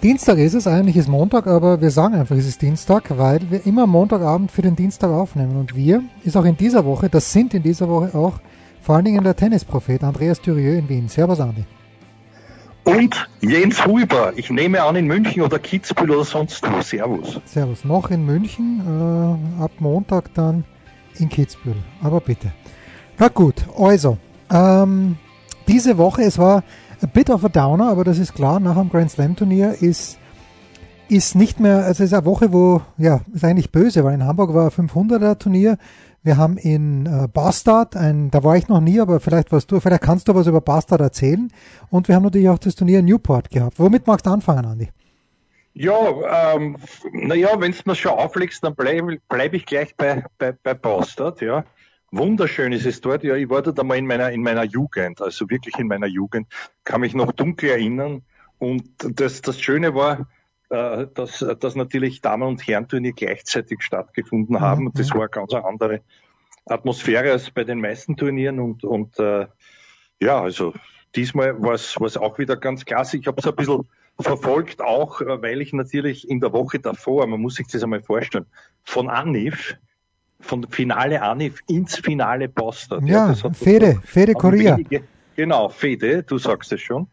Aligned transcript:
Dienstag 0.00 0.38
ist 0.38 0.54
es, 0.54 0.68
eigentlich 0.68 0.96
ist 0.96 1.08
Montag, 1.08 1.48
aber 1.48 1.80
wir 1.80 1.90
sagen 1.90 2.14
einfach, 2.14 2.36
es 2.36 2.46
ist 2.46 2.62
Dienstag, 2.62 3.18
weil 3.18 3.40
wir 3.50 3.66
immer 3.66 3.84
Montagabend 3.88 4.52
für 4.52 4.62
den 4.62 4.76
Dienstag 4.76 5.10
aufnehmen. 5.10 5.56
Und 5.56 5.74
wir 5.74 6.04
ist 6.22 6.36
auch 6.36 6.44
in 6.44 6.56
dieser 6.56 6.84
Woche, 6.84 7.08
das 7.08 7.32
sind 7.32 7.52
in 7.52 7.64
dieser 7.64 7.88
Woche 7.88 8.16
auch 8.16 8.34
vor 8.80 8.94
allen 8.94 9.06
Dingen 9.06 9.24
der 9.24 9.34
Tennisprophet 9.34 10.04
Andreas 10.04 10.40
Thürieu 10.40 10.78
in 10.78 10.88
Wien. 10.88 11.08
Servus, 11.08 11.40
Andi. 11.40 11.64
Und 12.84 13.28
Jens 13.40 13.84
Huber, 13.84 14.32
ich 14.36 14.50
nehme 14.50 14.84
an 14.84 14.94
in 14.94 15.08
München 15.08 15.42
oder 15.42 15.58
Kitzbühel 15.58 16.12
oder 16.12 16.24
sonst 16.24 16.62
wo. 16.62 16.80
Servus. 16.80 17.40
Servus. 17.44 17.84
Noch 17.84 18.10
in 18.10 18.24
München, 18.24 18.80
äh, 18.86 19.62
ab 19.62 19.72
Montag 19.80 20.32
dann 20.34 20.64
in 21.18 21.28
Kitzbühel. 21.28 21.74
Aber 22.04 22.20
bitte. 22.20 22.52
Na 23.18 23.26
gut, 23.26 23.66
also, 23.76 24.16
ähm, 24.48 25.16
diese 25.66 25.98
Woche, 25.98 26.22
es 26.22 26.38
war 26.38 26.62
a 27.02 27.06
bit 27.06 27.30
of 27.30 27.44
a 27.44 27.48
downer, 27.48 27.88
aber 27.88 28.04
das 28.04 28.18
ist 28.18 28.34
klar, 28.34 28.60
nach 28.60 28.76
dem 28.76 28.90
Grand 28.90 29.10
Slam 29.10 29.36
Turnier 29.36 29.74
ist, 29.80 30.18
ist 31.08 31.34
nicht 31.34 31.60
mehr, 31.60 31.78
also 31.78 32.04
es 32.04 32.10
ist 32.10 32.14
eine 32.14 32.24
Woche, 32.24 32.52
wo, 32.52 32.82
ja, 32.96 33.20
ist 33.32 33.44
eigentlich 33.44 33.72
böse, 33.72 34.04
weil 34.04 34.14
in 34.14 34.24
Hamburg 34.24 34.54
war 34.54 34.64
ein 34.64 34.88
500er 34.88 35.38
Turnier. 35.38 35.78
Wir 36.22 36.36
haben 36.36 36.58
in 36.58 37.06
äh, 37.06 37.28
Bastard, 37.28 37.96
ein, 37.96 38.30
da 38.30 38.42
war 38.42 38.56
ich 38.56 38.68
noch 38.68 38.80
nie, 38.80 39.00
aber 39.00 39.20
vielleicht 39.20 39.52
warst 39.52 39.70
du, 39.70 39.80
vielleicht 39.80 40.02
kannst 40.02 40.28
du 40.28 40.34
was 40.34 40.46
über 40.46 40.60
Bastard 40.60 41.00
erzählen. 41.00 41.50
Und 41.90 42.08
wir 42.08 42.16
haben 42.16 42.24
natürlich 42.24 42.48
auch 42.48 42.58
das 42.58 42.74
Turnier 42.74 42.98
in 42.98 43.06
Newport 43.06 43.50
gehabt. 43.50 43.78
Womit 43.78 44.06
magst 44.06 44.26
du 44.26 44.30
anfangen, 44.30 44.66
Andi? 44.66 44.90
Ja, 45.74 46.56
ähm, 46.56 46.76
naja, 47.12 47.50
wenn 47.58 47.70
es 47.70 47.86
mir 47.86 47.94
schon 47.94 48.12
auflegst, 48.12 48.64
dann 48.64 48.74
bleibe 48.74 49.18
bleib 49.28 49.54
ich 49.54 49.64
gleich 49.64 49.94
bei, 49.96 50.24
bei, 50.36 50.52
bei 50.52 50.74
Bastard, 50.74 51.40
ja. 51.40 51.64
Wunderschön 52.10 52.72
ist 52.72 52.86
es 52.86 53.00
dort. 53.00 53.22
Ja, 53.22 53.34
ich 53.36 53.50
war 53.50 53.62
dort 53.62 53.78
einmal 53.78 53.98
in 53.98 54.06
meiner, 54.06 54.30
in 54.30 54.42
meiner 54.42 54.64
Jugend, 54.64 55.20
also 55.20 55.48
wirklich 55.50 55.78
in 55.78 55.88
meiner 55.88 56.06
Jugend, 56.06 56.48
kann 56.84 57.02
mich 57.02 57.14
noch 57.14 57.32
dunkel 57.32 57.70
erinnern. 57.70 58.22
Und 58.58 58.84
das, 58.98 59.42
das 59.42 59.60
Schöne 59.60 59.94
war, 59.94 60.26
äh, 60.70 61.06
dass, 61.14 61.44
dass 61.60 61.74
natürlich 61.74 62.20
Damen- 62.20 62.48
und 62.48 62.66
Herrenturnier 62.66 63.12
gleichzeitig 63.12 63.82
stattgefunden 63.82 64.60
haben. 64.60 64.86
Und 64.86 64.98
das 64.98 65.10
war 65.10 65.20
eine 65.20 65.28
ganz 65.28 65.52
andere 65.52 66.00
Atmosphäre 66.64 67.32
als 67.32 67.50
bei 67.50 67.64
den 67.64 67.80
meisten 67.80 68.16
Turnieren. 68.16 68.58
Und, 68.58 68.84
und 68.84 69.18
äh, 69.18 69.46
ja, 70.20 70.40
also 70.40 70.72
diesmal 71.14 71.60
war 71.62 71.74
es 71.74 72.16
auch 72.16 72.38
wieder 72.38 72.56
ganz 72.56 72.84
klasse. 72.84 73.18
Ich 73.18 73.26
habe 73.26 73.40
es 73.40 73.46
ein 73.46 73.56
bisschen 73.56 73.88
verfolgt, 74.20 74.80
auch 74.80 75.20
äh, 75.20 75.42
weil 75.42 75.60
ich 75.60 75.72
natürlich 75.72 76.28
in 76.28 76.40
der 76.40 76.52
Woche 76.52 76.78
davor, 76.78 77.26
man 77.26 77.40
muss 77.40 77.56
sich 77.56 77.66
das 77.68 77.82
einmal 77.82 78.02
vorstellen, 78.02 78.46
von 78.84 79.08
Anif 79.08 79.76
von 80.40 80.66
Finale 80.68 81.22
Anif 81.22 81.60
ins 81.68 81.96
Finale 81.96 82.48
Boston. 82.48 83.06
Ja, 83.06 83.32
ja 83.32 83.50
Fede, 83.52 84.00
Fede 84.04 84.34
Korea. 84.34 84.76
Wenige, 84.76 85.02
genau, 85.36 85.68
Fede, 85.68 86.22
du 86.22 86.38
sagst 86.38 86.72
es 86.72 86.80
schon. 86.80 87.08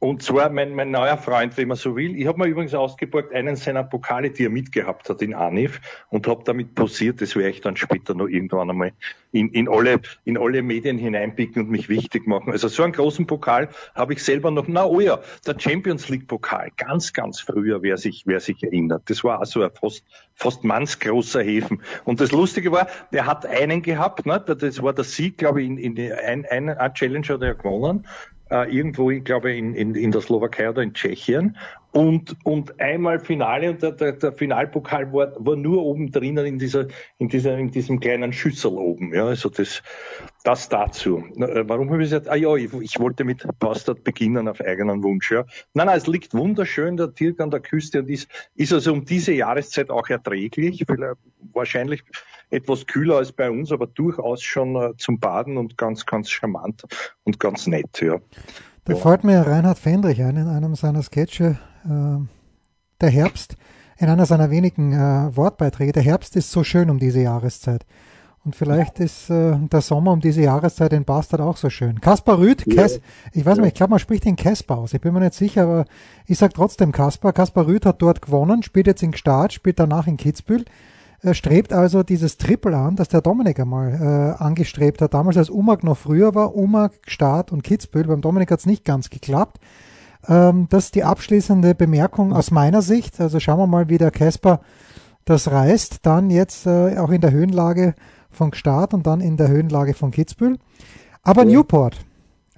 Und 0.00 0.22
zwar 0.22 0.48
mein, 0.50 0.74
mein 0.74 0.92
neuer 0.92 1.16
Freund, 1.16 1.56
wenn 1.56 1.68
man 1.68 1.76
so 1.76 1.96
will. 1.96 2.16
Ich 2.16 2.28
habe 2.28 2.38
mir 2.38 2.46
übrigens 2.46 2.72
ausgeborgt 2.72 3.32
einen 3.34 3.56
seiner 3.56 3.82
Pokale, 3.82 4.30
die 4.30 4.44
er 4.44 4.50
mitgehabt 4.50 5.08
hat 5.08 5.20
in 5.22 5.34
Anif 5.34 5.80
und 6.10 6.28
habe 6.28 6.44
damit 6.44 6.76
posiert. 6.76 7.20
Das 7.20 7.34
werde 7.34 7.50
ich 7.50 7.62
dann 7.62 7.76
später 7.76 8.14
noch 8.14 8.28
irgendwann 8.28 8.70
einmal 8.70 8.92
in, 9.32 9.48
in, 9.48 9.68
alle, 9.68 10.00
in 10.24 10.38
alle 10.38 10.62
Medien 10.62 10.98
hineinpicken 10.98 11.62
und 11.62 11.70
mich 11.70 11.88
wichtig 11.88 12.28
machen. 12.28 12.52
Also 12.52 12.68
so 12.68 12.84
einen 12.84 12.92
großen 12.92 13.26
Pokal 13.26 13.70
habe 13.96 14.12
ich 14.12 14.22
selber 14.22 14.52
noch. 14.52 14.68
Na 14.68 14.86
oh 14.86 15.00
ja, 15.00 15.18
der 15.44 15.58
Champions 15.58 16.08
League 16.08 16.28
Pokal, 16.28 16.70
ganz, 16.76 17.12
ganz 17.12 17.40
früher, 17.40 17.82
wer 17.82 17.96
sich, 17.96 18.22
wer 18.24 18.38
sich 18.38 18.62
erinnert. 18.62 19.02
Das 19.06 19.24
war 19.24 19.40
also 19.40 19.64
ein 19.64 19.70
fast, 19.72 20.04
fast 20.36 20.62
mannsgroßer 20.62 21.42
Häfen. 21.42 21.82
Und 22.04 22.20
das 22.20 22.30
Lustige 22.30 22.70
war, 22.70 22.86
der 23.12 23.26
hat 23.26 23.44
einen 23.46 23.82
gehabt, 23.82 24.26
ne? 24.26 24.40
das 24.40 24.80
war 24.80 24.92
der 24.92 25.04
Sieg, 25.04 25.38
glaube 25.38 25.60
ich, 25.60 25.68
in, 25.68 25.76
in 25.76 26.12
ein, 26.12 26.46
ein, 26.46 26.68
ein 26.68 26.94
Challenge 26.94 27.26
hat 27.26 27.42
er 27.42 27.56
gewonnen 27.56 28.06
äh, 28.50 28.74
irgendwo, 28.74 29.10
ich 29.10 29.24
glaube, 29.24 29.54
in, 29.54 29.74
in, 29.74 29.94
in 29.94 30.10
der 30.10 30.20
Slowakei 30.20 30.68
oder 30.70 30.82
in 30.82 30.94
Tschechien. 30.94 31.56
Und, 31.90 32.36
und 32.44 32.78
einmal 32.80 33.18
Finale 33.18 33.70
und 33.70 33.82
der, 33.82 33.92
der, 33.92 34.12
der 34.12 34.32
Finalpokal 34.32 35.10
war, 35.12 35.32
war 35.38 35.56
nur 35.56 35.82
oben 35.82 36.10
drinnen 36.10 36.44
in 36.44 36.58
dieser, 36.58 36.86
in 37.16 37.28
dieser, 37.28 37.56
in 37.56 37.70
diesem 37.70 37.98
kleinen 37.98 38.32
Schüssel 38.32 38.72
oben. 38.72 39.14
Ja, 39.14 39.26
also 39.26 39.48
das, 39.48 39.82
das 40.44 40.68
dazu. 40.68 41.24
Äh, 41.36 41.64
warum 41.66 41.90
habe 41.90 42.02
ich 42.02 42.10
gesagt, 42.10 42.28
ah 42.28 42.36
ja, 42.36 42.54
ich, 42.56 42.72
ich 42.74 43.00
wollte 43.00 43.24
mit 43.24 43.46
Bastard 43.58 44.04
beginnen 44.04 44.48
auf 44.48 44.60
eigenen 44.60 45.02
Wunsch. 45.02 45.32
Ja. 45.32 45.46
Nein, 45.72 45.86
nein, 45.86 45.96
es 45.96 46.06
liegt 46.06 46.34
wunderschön, 46.34 46.98
der 46.98 47.08
Dirk 47.08 47.40
an 47.40 47.50
der 47.50 47.60
Küste 47.60 48.00
und 48.00 48.10
ist, 48.10 48.28
ist 48.54 48.72
also 48.72 48.92
um 48.92 49.06
diese 49.06 49.32
Jahreszeit 49.32 49.88
auch 49.90 50.08
erträglich. 50.08 50.84
Wahrscheinlich 51.52 52.04
etwas 52.50 52.86
kühler 52.86 53.16
als 53.16 53.32
bei 53.32 53.50
uns, 53.50 53.72
aber 53.72 53.86
durchaus 53.86 54.42
schon 54.42 54.76
äh, 54.76 54.96
zum 54.96 55.18
Baden 55.20 55.56
und 55.56 55.76
ganz, 55.76 56.06
ganz 56.06 56.30
charmant 56.30 56.84
und 57.24 57.38
ganz 57.40 57.66
nett. 57.66 58.00
Ja. 58.00 58.18
Da 58.84 58.94
ja. 58.94 58.98
fällt 58.98 59.24
mir 59.24 59.40
Reinhard 59.40 59.78
Fendrich 59.78 60.22
ein 60.22 60.36
in 60.36 60.48
einem 60.48 60.74
seiner 60.74 61.02
Sketche, 61.02 61.58
äh, 61.84 62.24
der 63.00 63.10
Herbst, 63.10 63.56
in 63.98 64.08
einer 64.08 64.26
seiner 64.26 64.50
wenigen 64.50 64.92
äh, 64.92 65.36
Wortbeiträge. 65.36 65.92
Der 65.92 66.02
Herbst 66.02 66.36
ist 66.36 66.50
so 66.50 66.64
schön 66.64 66.88
um 66.88 66.98
diese 66.98 67.20
Jahreszeit. 67.20 67.84
Und 68.44 68.56
vielleicht 68.56 69.00
ist 69.00 69.28
äh, 69.28 69.56
der 69.58 69.82
Sommer 69.82 70.12
um 70.12 70.20
diese 70.20 70.42
Jahreszeit 70.42 70.92
in 70.92 71.04
Bastard 71.04 71.42
auch 71.42 71.58
so 71.58 71.68
schön. 71.68 72.00
Kaspar 72.00 72.38
Rüth, 72.38 72.64
ja. 72.66 72.82
Kes, 72.82 73.00
ich 73.32 73.44
weiß 73.44 73.58
ja. 73.58 73.62
nicht, 73.62 73.72
ich 73.72 73.76
glaube, 73.76 73.90
man 73.90 73.98
spricht 73.98 74.24
den 74.24 74.36
Kesper 74.36 74.78
aus. 74.78 74.94
Ich 74.94 75.00
bin 75.00 75.12
mir 75.12 75.20
nicht 75.20 75.34
sicher, 75.34 75.64
aber 75.64 75.84
ich 76.26 76.38
sage 76.38 76.54
trotzdem 76.54 76.92
Kaspar. 76.92 77.32
Kaspar 77.34 77.66
Rüth 77.66 77.84
hat 77.84 78.00
dort 78.00 78.22
gewonnen, 78.22 78.62
spielt 78.62 78.86
jetzt 78.86 79.02
in 79.02 79.12
Start, 79.12 79.52
spielt 79.52 79.78
danach 79.78 80.06
in 80.06 80.16
Kitzbühel. 80.16 80.64
Er 81.20 81.34
strebt 81.34 81.72
also 81.72 82.02
dieses 82.02 82.36
Triple 82.36 82.76
an, 82.76 82.94
das 82.94 83.08
der 83.08 83.20
Dominik 83.20 83.58
einmal 83.58 83.92
äh, 84.38 84.42
angestrebt 84.42 85.02
hat. 85.02 85.14
Damals, 85.14 85.36
als 85.36 85.50
Umag 85.50 85.82
noch 85.82 85.98
früher 85.98 86.34
war, 86.34 86.54
Umag, 86.54 86.92
Start 87.06 87.50
und 87.50 87.64
Kitzbühel. 87.64 88.06
Beim 88.06 88.20
Dominik 88.20 88.50
hat 88.50 88.60
es 88.60 88.66
nicht 88.66 88.84
ganz 88.84 89.10
geklappt. 89.10 89.58
Ähm, 90.28 90.68
das 90.70 90.86
ist 90.86 90.94
die 90.94 91.04
abschließende 91.04 91.74
Bemerkung 91.74 92.32
aus 92.32 92.50
meiner 92.50 92.82
Sicht. 92.82 93.20
Also 93.20 93.40
schauen 93.40 93.58
wir 93.58 93.66
mal, 93.66 93.88
wie 93.88 93.98
der 93.98 94.12
Casper 94.12 94.60
das 95.24 95.50
reißt. 95.50 96.06
Dann 96.06 96.30
jetzt 96.30 96.66
äh, 96.66 96.98
auch 96.98 97.10
in 97.10 97.20
der 97.20 97.32
Höhenlage 97.32 97.94
von 98.30 98.54
Start 98.54 98.94
und 98.94 99.06
dann 99.06 99.20
in 99.20 99.36
der 99.36 99.48
Höhenlage 99.48 99.94
von 99.94 100.12
Kitzbühel. 100.12 100.58
Aber 101.22 101.42
ja. 101.44 101.50
Newport, 101.50 101.96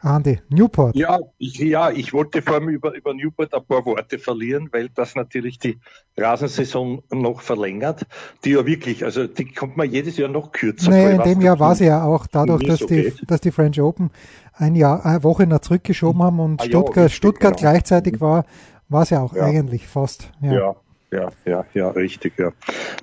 Andi, 0.03 0.41
Newport. 0.49 0.97
Ja, 0.97 1.19
ich, 1.39 1.59
ja, 1.59 1.91
ich 1.91 2.13
wollte 2.13 2.43
vor 2.43 2.55
allem 2.55 2.69
über, 2.69 2.95
über 2.95 3.15
Newport 3.15 3.55
ein 3.55 3.65
paar 3.65 3.85
Worte 3.85 4.19
verlieren, 4.19 4.69
weil 4.73 4.89
das 4.89 5.15
natürlich 5.15 5.59
die 5.59 5.79
Rasensaison 6.17 7.03
noch 7.11 7.41
verlängert, 7.41 8.07
die 8.45 8.51
ja 8.51 8.67
wirklich, 8.67 9.05
also 9.05 9.27
die 9.27 9.53
kommt 9.53 9.77
man 9.77 9.91
jedes 9.91 10.17
Jahr 10.17 10.29
noch 10.29 10.53
kürzer. 10.53 10.91
Nee, 10.91 11.13
in 11.15 11.23
dem 11.23 11.41
Jahr 11.41 11.59
war 11.59 11.75
sie 11.75 11.87
ja 11.87 12.03
auch 12.03 12.27
dadurch, 12.27 12.63
dass 12.65 12.81
die, 12.81 13.13
dass 13.27 13.41
die 13.41 13.51
French 13.51 13.81
Open 13.81 14.11
ein 14.55 14.75
Jahr, 14.75 15.05
eine 15.05 15.23
Woche 15.23 15.47
nach 15.47 15.61
zurückgeschoben 15.61 16.23
haben 16.23 16.41
und 16.41 16.61
ah, 16.61 16.65
Stuttgart, 16.65 16.97
ja, 16.97 17.09
Stuttgart 17.09 17.57
genau. 17.57 17.71
gleichzeitig 17.71 18.21
war, 18.21 18.45
war 18.89 19.03
es 19.03 19.11
ja 19.11 19.21
auch 19.21 19.35
ja. 19.35 19.45
eigentlich 19.45 19.87
fast. 19.87 20.31
ja. 20.41 20.53
ja 20.53 20.77
ja, 21.13 21.33
ja, 21.45 21.67
ja, 21.75 21.91
richtig, 21.91 22.39
ja. 22.39 22.53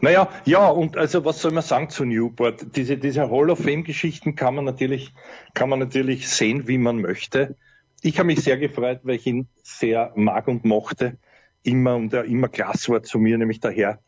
Naja, 0.02 0.30
ja, 0.46 0.68
und 0.68 0.96
also 0.96 1.26
was 1.26 1.42
soll 1.42 1.52
man 1.52 1.64
sagen 1.64 1.90
zu 1.90 2.06
Newport? 2.06 2.76
Diese, 2.76 2.98
diese 2.98 3.30
Hall 3.30 3.50
of 3.50 3.60
Fame-Geschichten 3.60 4.36
kann 4.36 4.56
man 4.56 4.66
natürlich, 4.66 5.14
kann 5.54 5.70
man 5.70 5.80
natürlich 5.80 6.30
sehen, 6.30 6.68
wie 6.68 6.78
man 6.78 7.02
möchte. 7.02 7.56
Ich 8.02 8.20
habe 8.20 8.28
mich 8.28 8.42
sehr 8.42 8.58
gefreut, 8.58 9.02
weil 9.04 9.16
ich 9.16 9.28
ihn 9.28 9.48
sehr 9.64 10.14
mag 10.16 10.48
und 10.48 10.64
mochte. 10.64 11.18
Immer 11.64 11.96
und 11.96 12.14
er 12.14 12.24
immer 12.26 12.48
klasse 12.48 12.94
war 12.94 13.04
zu 13.04 13.20
mir, 13.20 13.38
nämlich 13.38 13.60
der 13.60 13.72
Herr, 13.72 14.00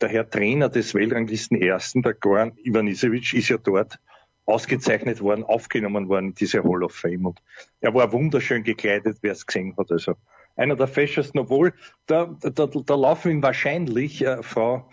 der 0.00 0.10
Herr 0.10 0.28
Trainer 0.28 0.68
des 0.68 0.94
Weltranglisten 0.94 1.60
Ersten, 1.60 2.02
der 2.02 2.12
Goran 2.12 2.52
Ivanisevic, 2.62 3.32
ist 3.32 3.48
ja 3.48 3.56
dort 3.56 3.98
ausgezeichnet 4.44 5.20
worden, 5.20 5.44
aufgenommen 5.44 6.08
worden, 6.08 6.34
diese 6.34 6.62
Hall 6.62 6.84
of 6.84 6.94
Fame. 6.94 7.26
Und 7.26 7.42
er 7.80 7.94
war 7.94 8.12
wunderschön 8.12 8.62
gekleidet, 8.64 9.18
wer 9.22 9.32
es 9.32 9.46
gesehen 9.46 9.74
hat. 9.78 9.90
Also 9.90 10.14
einer 10.56 10.76
der 10.76 10.88
feschesten, 10.88 11.40
obwohl 11.40 11.72
da, 12.06 12.34
da, 12.40 12.66
da 12.66 12.94
laufen 12.94 13.30
ihm 13.30 13.42
wahrscheinlich 13.42 14.24
äh, 14.24 14.42
Frau 14.42 14.88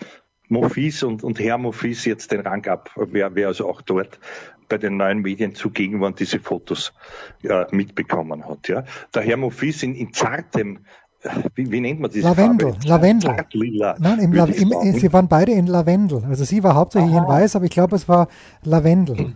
Mofis 0.49 1.03
und, 1.03 1.23
und 1.23 1.39
Herr 1.39 1.57
Mofis 1.57 2.05
jetzt 2.05 2.31
den 2.31 2.41
Rang 2.41 2.65
ab, 2.67 2.91
wer, 2.95 3.35
wer 3.35 3.47
also 3.47 3.67
auch 3.67 3.81
dort 3.81 4.19
bei 4.69 4.77
den 4.77 4.97
neuen 4.97 5.19
Medien 5.19 5.55
zugegen 5.55 5.99
war 6.01 6.07
und 6.07 6.19
diese 6.19 6.39
Fotos 6.39 6.93
äh, 7.43 7.65
mitbekommen 7.71 8.47
hat. 8.47 8.67
Ja. 8.67 8.83
Der 9.13 9.21
Herr 9.23 9.37
Mofis 9.37 9.83
in, 9.83 9.95
in 9.95 10.13
zartem 10.13 10.79
äh, 11.21 11.29
wie, 11.55 11.71
wie, 11.71 11.81
nennt 11.81 11.99
man 11.99 12.11
diese 12.11 12.27
Lavendel, 12.27 12.73
Farbe? 12.73 12.87
Lavendel. 12.87 13.35
Zartlila, 13.35 13.95
Nein, 13.99 14.19
im 14.19 14.33
La 14.33 14.45
im, 14.45 14.71
sie 14.93 15.11
waren 15.13 15.27
beide 15.27 15.53
in 15.53 15.67
Lavendel. 15.67 16.23
Also 16.27 16.43
sie 16.43 16.63
war 16.63 16.75
hauptsächlich 16.75 17.13
Aha. 17.13 17.23
in 17.23 17.27
Weiß, 17.27 17.55
aber 17.55 17.65
ich 17.65 17.71
glaube, 17.71 17.95
es 17.95 18.07
war 18.07 18.27
Lavendel. 18.63 19.33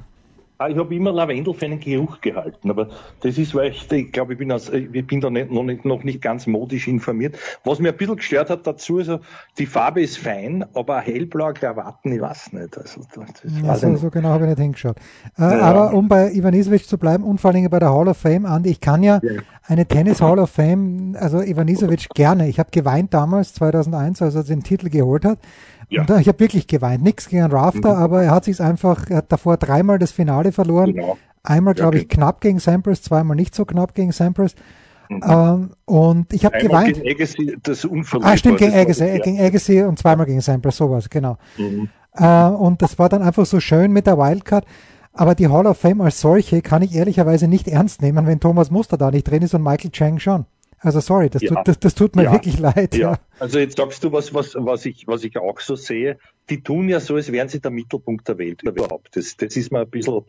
Ah, 0.59 0.69
ich 0.69 0.77
habe 0.77 0.95
immer 0.95 1.11
Lavendel 1.11 1.53
für 1.53 1.65
einen 1.65 1.79
Geruch 1.79 2.19
gehalten, 2.19 2.71
aber 2.71 2.89
das 3.21 3.37
ist, 3.37 3.53
weil 3.53 3.69
ich, 3.69 3.91
ich 3.91 4.11
glaube, 4.11 4.33
ich 4.33 4.39
bin, 4.39 4.51
aus, 4.51 4.69
ich 4.69 5.05
bin 5.05 5.21
da 5.21 5.29
nicht, 5.29 5.51
noch, 5.51 5.61
nicht, 5.61 5.85
noch 5.85 6.03
nicht 6.03 6.19
ganz 6.19 6.47
modisch 6.47 6.87
informiert. 6.87 7.37
Was 7.63 7.77
mir 7.77 7.89
ein 7.89 7.97
bisschen 7.97 8.15
gestört 8.15 8.49
hat 8.49 8.65
dazu, 8.65 8.97
also 8.97 9.19
die 9.59 9.67
Farbe 9.67 10.01
ist 10.01 10.17
fein, 10.17 10.65
aber 10.73 10.99
hellblaue 10.99 11.53
Krawatten, 11.53 12.11
ich 12.11 12.21
weiß 12.21 12.53
nicht. 12.53 12.75
Also, 12.75 13.01
das 13.13 13.43
ja, 13.63 13.75
so, 13.75 13.95
so, 13.97 14.09
genau 14.09 14.29
habe 14.29 14.45
ich 14.45 14.49
nicht 14.49 14.59
hingeschaut. 14.59 14.97
Äh, 15.37 15.41
ja. 15.43 15.59
Aber 15.61 15.93
um 15.93 16.07
bei 16.07 16.31
Ivanisevic 16.31 16.87
zu 16.87 16.97
bleiben 16.97 17.23
und 17.23 17.39
vor 17.39 17.51
allem 17.51 17.69
bei 17.69 17.79
der 17.79 17.93
Hall 17.93 18.07
of 18.07 18.17
Fame, 18.17 18.47
Andi, 18.47 18.71
ich 18.71 18.81
kann 18.81 19.03
ja, 19.03 19.19
ja. 19.21 19.41
eine 19.67 19.85
Tennis 19.85 20.21
Hall 20.23 20.39
of 20.39 20.49
Fame, 20.49 21.15
also 21.19 21.39
Ivanisevic 21.39 22.09
gerne. 22.15 22.49
Ich 22.49 22.57
habe 22.57 22.71
geweint 22.71 23.13
damals, 23.13 23.53
2001, 23.53 24.23
als 24.23 24.33
er 24.33 24.43
den 24.43 24.63
Titel 24.63 24.89
geholt 24.89 25.23
hat. 25.23 25.37
Ja. 25.89 26.01
Und 26.01 26.19
ich 26.19 26.27
habe 26.27 26.39
wirklich 26.39 26.67
geweint. 26.67 27.03
Nichts 27.03 27.29
gegen 27.29 27.45
Rafter, 27.45 27.95
mhm. 27.95 28.01
aber 28.01 28.23
er 28.23 28.31
hat 28.31 28.45
sich 28.45 28.59
einfach, 28.61 29.09
er 29.09 29.17
hat 29.17 29.31
davor 29.31 29.57
dreimal 29.57 29.99
das 29.99 30.11
Finale 30.11 30.51
verloren. 30.51 30.93
Genau. 30.93 31.17
Einmal, 31.43 31.75
glaube 31.75 31.97
ich, 31.97 32.09
knapp 32.09 32.41
gegen 32.41 32.59
Sampras, 32.59 33.01
zweimal 33.01 33.37
nicht 33.37 33.55
so 33.55 33.63
knapp 33.63 33.95
gegen 33.95 34.11
Sampras. 34.11 34.55
Mhm. 35.09 35.21
Ähm, 35.25 35.69
und 35.85 36.33
ich 36.33 36.43
habe 36.43 36.57
geweint. 36.57 37.01
Gegen 37.01 37.15
Agassi, 37.15 37.57
das 37.63 37.87
Ah, 38.21 38.35
stimmt, 38.35 38.57
gegen 38.57 38.73
Agassi, 38.73 39.05
ja. 39.05 39.17
gegen 39.19 39.39
Agassi 39.39 39.81
und 39.83 39.97
zweimal 39.97 40.25
gegen 40.25 40.41
Sampras, 40.41 40.75
sowas, 40.75 41.09
genau. 41.09 41.37
Mhm. 41.57 41.89
Äh, 42.13 42.47
und 42.47 42.81
das 42.81 42.99
war 42.99 43.07
dann 43.07 43.21
einfach 43.21 43.45
so 43.45 43.59
schön 43.61 43.91
mit 43.93 44.07
der 44.07 44.17
Wildcard. 44.17 44.65
Aber 45.13 45.33
die 45.33 45.47
Hall 45.47 45.65
of 45.65 45.77
Fame 45.77 46.01
als 46.01 46.21
solche 46.21 46.61
kann 46.61 46.83
ich 46.83 46.93
ehrlicherweise 46.93 47.47
nicht 47.47 47.67
ernst 47.67 48.01
nehmen, 48.01 48.27
wenn 48.27 48.39
Thomas 48.39 48.69
Muster 48.69 48.97
da 48.97 49.09
nicht 49.09 49.23
drin 49.23 49.41
ist 49.41 49.55
und 49.55 49.63
Michael 49.63 49.91
Chang 49.91 50.19
schon. 50.19 50.45
Also 50.79 50.99
sorry, 50.99 51.29
das, 51.29 51.41
ja. 51.41 51.49
tut, 51.49 51.67
das, 51.67 51.79
das 51.79 51.95
tut 51.95 52.15
mir 52.15 52.23
ja. 52.23 52.33
wirklich 52.33 52.59
leid. 52.59 52.95
Ja. 52.95 53.13
ja. 53.13 53.19
also 53.39 53.59
jetzt 53.59 53.77
sagst 53.77 54.03
du 54.03 54.11
was, 54.11 54.33
was, 54.33 54.55
was, 54.55 54.85
ich, 54.85 55.07
was 55.07 55.23
ich 55.23 55.37
auch 55.37 55.59
so 55.59 55.75
sehe. 55.75 56.17
Die 56.49 56.61
tun 56.61 56.87
ja 56.89 56.99
so, 56.99 57.15
als 57.15 57.31
wären 57.31 57.49
sie 57.49 57.59
der 57.59 57.71
Mittelpunkt 57.71 58.27
der 58.27 58.37
Welt 58.37 58.61
überhaupt. 58.63 59.15
Das, 59.15 59.37
das 59.37 59.55
ist 59.55 59.71
mir 59.71 59.81
ein 59.81 59.89
bisschen 59.89 60.21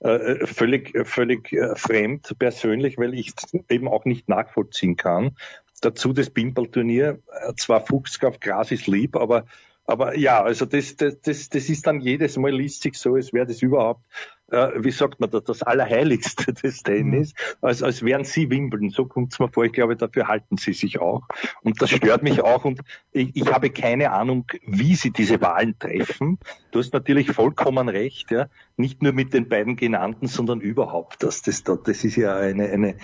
äh, 0.00 0.46
völlig, 0.46 0.96
völlig 1.06 1.52
äh, 1.52 1.74
fremd 1.74 2.34
persönlich, 2.38 2.98
weil 2.98 3.14
ich 3.14 3.32
eben 3.68 3.88
auch 3.88 4.04
nicht 4.04 4.28
nachvollziehen 4.28 4.96
kann. 4.96 5.36
Dazu 5.80 6.12
das 6.12 6.30
Pimpel-Turnier, 6.30 7.18
äh, 7.28 7.54
zwar 7.56 7.84
Fuchs 7.84 8.22
auf 8.22 8.40
Gras 8.40 8.70
ist 8.70 8.86
lieb, 8.86 9.16
aber 9.16 9.44
aber 9.88 10.18
ja, 10.18 10.42
also 10.42 10.66
das, 10.66 10.96
das, 10.96 11.20
das, 11.20 11.48
das 11.48 11.68
ist 11.68 11.86
dann 11.86 12.00
jedes 12.00 12.36
Mal 12.36 12.52
liest 12.52 12.82
sich 12.82 12.98
so, 12.98 13.14
als 13.14 13.32
wäre 13.32 13.46
das 13.46 13.62
überhaupt 13.62 14.02
äh, 14.50 14.70
wie 14.76 14.90
sagt 14.90 15.20
man 15.20 15.30
das, 15.30 15.44
das 15.44 15.62
Allerheiligste 15.62 16.52
des 16.62 16.82
Tennis, 16.82 17.32
mhm. 17.32 17.66
als, 17.66 17.82
als 17.82 18.02
wären 18.02 18.24
sie 18.24 18.50
Wimbledon. 18.50 18.90
So 18.90 19.06
kommt 19.06 19.32
es 19.32 19.38
mir 19.38 19.48
vor. 19.48 19.64
Ich 19.64 19.72
glaube, 19.72 19.96
dafür 19.96 20.28
halten 20.28 20.56
sie 20.56 20.72
sich 20.72 21.00
auch. 21.00 21.22
Und 21.62 21.80
das 21.82 21.90
stört 21.90 22.22
mich 22.22 22.42
auch. 22.42 22.64
Und 22.64 22.80
ich, 23.12 23.34
ich 23.34 23.52
habe 23.52 23.70
keine 23.70 24.12
Ahnung, 24.12 24.46
wie 24.66 24.94
sie 24.94 25.10
diese 25.10 25.40
Wahlen 25.40 25.78
treffen. 25.78 26.38
Du 26.70 26.78
hast 26.78 26.92
natürlich 26.92 27.32
vollkommen 27.32 27.88
recht, 27.88 28.30
ja. 28.30 28.48
Nicht 28.76 29.02
nur 29.02 29.12
mit 29.12 29.32
den 29.32 29.48
beiden 29.48 29.76
genannten, 29.76 30.26
sondern 30.26 30.60
überhaupt. 30.60 31.22
Das, 31.22 31.42
das, 31.42 31.64
das 31.64 32.04
ist 32.04 32.16
ja 32.16 32.36
eine, 32.36 32.68
eine 32.68 32.96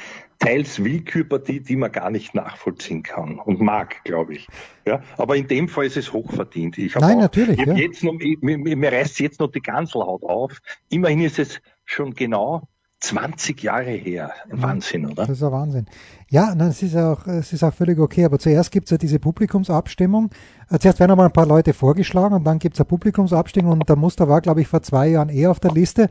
teils 0.43 0.83
Willkürpartie, 0.83 1.61
die 1.61 1.77
man 1.77 1.93
gar 1.93 2.11
nicht 2.11 2.35
nachvollziehen 2.35 3.03
kann 3.03 3.39
und 3.39 3.61
mag, 3.61 4.03
glaube 4.05 4.35
ich. 4.35 4.49
Ja, 4.85 5.03
aber 5.17 5.37
in 5.37 5.47
dem 5.47 5.69
Fall 5.69 5.87
ist 5.87 5.97
es 5.97 6.13
hochverdient. 6.13 6.79
Ich 6.79 6.95
Nein, 6.97 7.17
auch, 7.17 7.23
natürlich. 7.23 7.59
Ich 7.61 7.67
ja. 7.67 7.75
jetzt 7.75 8.03
noch, 8.03 8.15
ich, 8.19 8.41
mir, 8.43 8.59
mir 8.59 8.93
reißt 8.93 9.21
jetzt 9.21 9.41
noch 9.41 9.53
die 9.53 9.61
Ganselhaut 9.61 10.25
auf. 10.25 10.59
Immerhin 10.89 11.21
ist 11.21 11.39
es 11.39 11.61
schon 11.85 12.15
genau 12.15 12.69
20 13.03 13.63
Jahre 13.63 13.91
her. 13.91 14.33
Wahnsinn, 14.49 15.07
oder? 15.07 15.27
Das 15.27 15.31
ist 15.31 15.43
ein 15.43 15.53
Wahnsinn. 15.53 15.87
Ja, 16.29 16.55
nein, 16.55 16.69
es 16.69 16.83
ist 16.83 16.97
auch, 16.97 17.27
es 17.27 17.53
ist 17.53 17.63
auch 17.63 17.75
völlig 17.75 17.99
okay. 17.99 18.25
Aber 18.25 18.39
zuerst 18.39 18.73
gibt 18.73 18.87
es 18.87 18.91
ja 18.91 18.99
diese 18.99 19.21
Publikumsabstimmung. 19.21 20.31
Äh, 20.71 20.79
zuerst 20.79 20.99
werden 20.99 21.13
einmal 21.13 21.27
ein 21.27 21.33
paar 21.33 21.47
Leute 21.47 21.73
vorgeschlagen 21.73 22.35
und 22.35 22.45
dann 22.45 22.59
gibt 22.59 22.75
es 22.75 22.81
eine 22.81 22.87
Publikumsabstimmung 22.87 23.73
und 23.73 23.89
der 23.89 23.97
Muster 23.97 24.29
war, 24.29 24.41
glaube 24.41 24.61
ich, 24.61 24.69
vor 24.69 24.83
zwei 24.83 25.09
Jahren 25.09 25.29
eher 25.29 25.51
auf 25.51 25.61
der 25.61 25.73
Liste. 25.73 26.11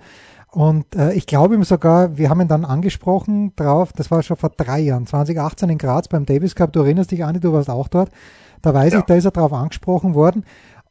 Und 0.51 0.95
äh, 0.95 1.13
ich 1.13 1.27
glaube 1.27 1.55
ihm 1.55 1.63
sogar, 1.63 2.17
wir 2.17 2.29
haben 2.29 2.41
ihn 2.41 2.49
dann 2.49 2.65
angesprochen 2.65 3.55
drauf, 3.55 3.93
das 3.93 4.11
war 4.11 4.21
schon 4.21 4.35
vor 4.35 4.49
drei 4.49 4.79
Jahren, 4.79 5.07
2018 5.07 5.69
in 5.69 5.77
Graz 5.77 6.09
beim 6.09 6.25
Davis 6.25 6.55
Cup. 6.55 6.73
Du 6.73 6.81
erinnerst 6.81 7.11
dich, 7.11 7.23
Andi, 7.23 7.39
du 7.39 7.53
warst 7.53 7.69
auch 7.69 7.87
dort. 7.87 8.11
Da 8.61 8.73
weiß 8.73 8.93
ja. 8.93 8.99
ich, 8.99 9.05
da 9.05 9.15
ist 9.15 9.25
er 9.25 9.31
drauf 9.31 9.53
angesprochen 9.53 10.13
worden. 10.13 10.43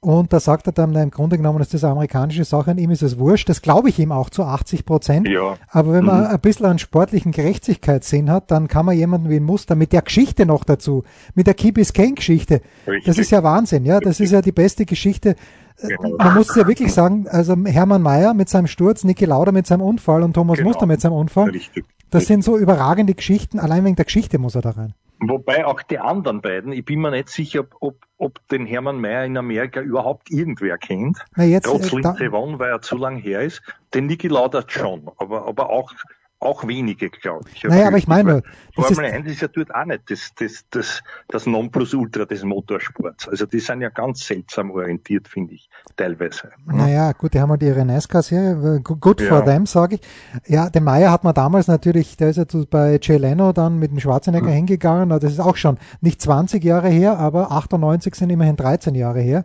Und 0.02 0.32
da 0.32 0.40
sagt 0.40 0.66
er 0.66 0.72
dann, 0.72 0.94
im 0.94 1.10
Grunde 1.10 1.36
genommen 1.36 1.60
ist 1.60 1.74
das 1.74 1.84
eine 1.84 1.92
amerikanische 1.92 2.44
Sache, 2.44 2.70
an 2.70 2.78
ihm 2.78 2.90
ist 2.90 3.02
es 3.02 3.18
wurscht. 3.18 3.50
Das 3.50 3.60
glaube 3.60 3.90
ich 3.90 3.98
ihm 3.98 4.12
auch 4.12 4.30
zu 4.30 4.44
80 4.44 4.86
Prozent. 4.86 5.28
Ja. 5.28 5.58
Aber 5.68 5.92
wenn 5.92 6.06
man 6.06 6.20
mhm. 6.22 6.26
ein 6.28 6.40
bisschen 6.40 6.64
an 6.64 6.78
sportlichen 6.78 7.32
Gerechtigkeitssinn 7.32 8.30
hat, 8.30 8.50
dann 8.50 8.66
kann 8.66 8.86
man 8.86 8.96
jemanden 8.96 9.28
wie 9.28 9.36
ein 9.36 9.42
Muster 9.42 9.74
mit 9.74 9.92
der 9.92 10.00
Geschichte 10.00 10.46
noch 10.46 10.64
dazu, 10.64 11.04
mit 11.34 11.46
der 11.46 11.52
Key 11.52 11.72
Biscayne 11.72 12.14
Geschichte. 12.14 12.62
Richtig. 12.86 13.04
Das 13.04 13.18
ist 13.18 13.30
ja 13.30 13.42
Wahnsinn, 13.42 13.84
ja. 13.84 14.00
Das 14.00 14.20
ist 14.20 14.30
ja 14.30 14.40
die 14.40 14.52
beste 14.52 14.86
Geschichte. 14.86 15.36
Genau. 15.82 16.16
Man 16.16 16.34
muss 16.34 16.54
ja 16.56 16.66
wirklich 16.66 16.94
sagen, 16.94 17.26
also 17.28 17.54
Hermann 17.66 18.00
Mayer 18.00 18.32
mit 18.32 18.48
seinem 18.48 18.68
Sturz, 18.68 19.04
Niki 19.04 19.26
Lauda 19.26 19.52
mit 19.52 19.66
seinem 19.66 19.82
Unfall 19.82 20.22
und 20.22 20.32
Thomas 20.32 20.56
genau. 20.56 20.70
Muster 20.70 20.86
mit 20.86 21.02
seinem 21.02 21.14
Unfall. 21.14 21.50
Richtig. 21.50 21.84
Das 22.10 22.26
sind 22.26 22.42
so 22.42 22.56
überragende 22.56 23.14
Geschichten. 23.14 23.58
Allein 23.58 23.84
wegen 23.84 23.96
der 23.96 24.06
Geschichte 24.06 24.38
muss 24.38 24.54
er 24.54 24.62
da 24.62 24.70
rein. 24.70 24.94
Wobei 25.20 25.66
auch 25.66 25.82
die 25.82 25.98
anderen 25.98 26.40
beiden, 26.40 26.72
ich 26.72 26.84
bin 26.84 27.00
mir 27.00 27.10
nicht 27.10 27.28
sicher, 27.28 27.66
ob, 27.80 28.06
ob 28.16 28.46
den 28.48 28.64
Hermann 28.64 29.00
Mayer 29.00 29.24
in 29.26 29.36
Amerika 29.36 29.80
überhaupt 29.80 30.30
irgendwer 30.30 30.78
kennt. 30.78 31.18
Na 31.36 31.44
jetzt, 31.44 31.66
Trotz 31.66 31.92
äh, 31.92 31.96
Lindsay 31.96 32.32
Vonn, 32.32 32.58
weil 32.58 32.70
er 32.70 32.80
zu 32.80 32.96
lang 32.96 33.16
her 33.16 33.42
ist. 33.42 33.62
Den 33.92 34.06
Niki 34.06 34.28
Lauda 34.28 34.62
schon, 34.66 35.10
aber, 35.18 35.46
aber 35.46 35.68
auch 35.70 35.92
auch 36.40 36.66
wenige, 36.66 37.10
glaube 37.10 37.44
ich. 37.54 37.62
Naja, 37.64 37.88
aber 37.88 37.98
ich 37.98 38.08
meine, 38.08 38.42
Formel 38.74 39.04
1 39.04 39.26
ist 39.30 39.42
ja 39.42 39.48
dort 39.48 39.74
auch 39.74 39.84
nicht 39.84 40.10
das, 40.10 40.32
das, 40.38 40.64
das, 40.70 41.02
das 41.28 41.46
Nonplusultra 41.46 42.24
des 42.24 42.42
Motorsports. 42.44 43.28
Also 43.28 43.44
die 43.44 43.60
sind 43.60 43.82
ja 43.82 43.90
ganz 43.90 44.26
seltsam 44.26 44.70
orientiert, 44.70 45.28
finde 45.28 45.54
ich, 45.54 45.68
teilweise. 45.96 46.50
Naja, 46.64 47.12
gut, 47.12 47.34
die 47.34 47.40
haben 47.40 47.50
halt 47.50 47.62
ihre 47.62 47.84
NASCAR-Serie, 47.84 48.80
good 48.80 49.20
for 49.20 49.40
ja. 49.40 49.44
them, 49.44 49.66
sage 49.66 49.96
ich. 49.96 50.00
Ja, 50.46 50.70
den 50.70 50.84
Meyer 50.84 51.12
hat 51.12 51.24
man 51.24 51.34
damals 51.34 51.68
natürlich, 51.68 52.16
der 52.16 52.30
ist 52.30 52.38
ja 52.38 52.44
bei 52.70 52.98
Jay 53.00 53.18
Leno 53.18 53.52
dann 53.52 53.78
mit 53.78 53.90
dem 53.90 54.00
Schwarzenegger 54.00 54.46
hm. 54.46 54.54
hingegangen, 54.54 55.10
das 55.10 55.24
ist 55.24 55.40
auch 55.40 55.56
schon 55.56 55.78
nicht 56.00 56.22
20 56.22 56.64
Jahre 56.64 56.88
her, 56.88 57.18
aber 57.18 57.52
98 57.52 58.14
sind 58.14 58.30
immerhin 58.30 58.56
13 58.56 58.94
Jahre 58.94 59.20
her. 59.20 59.44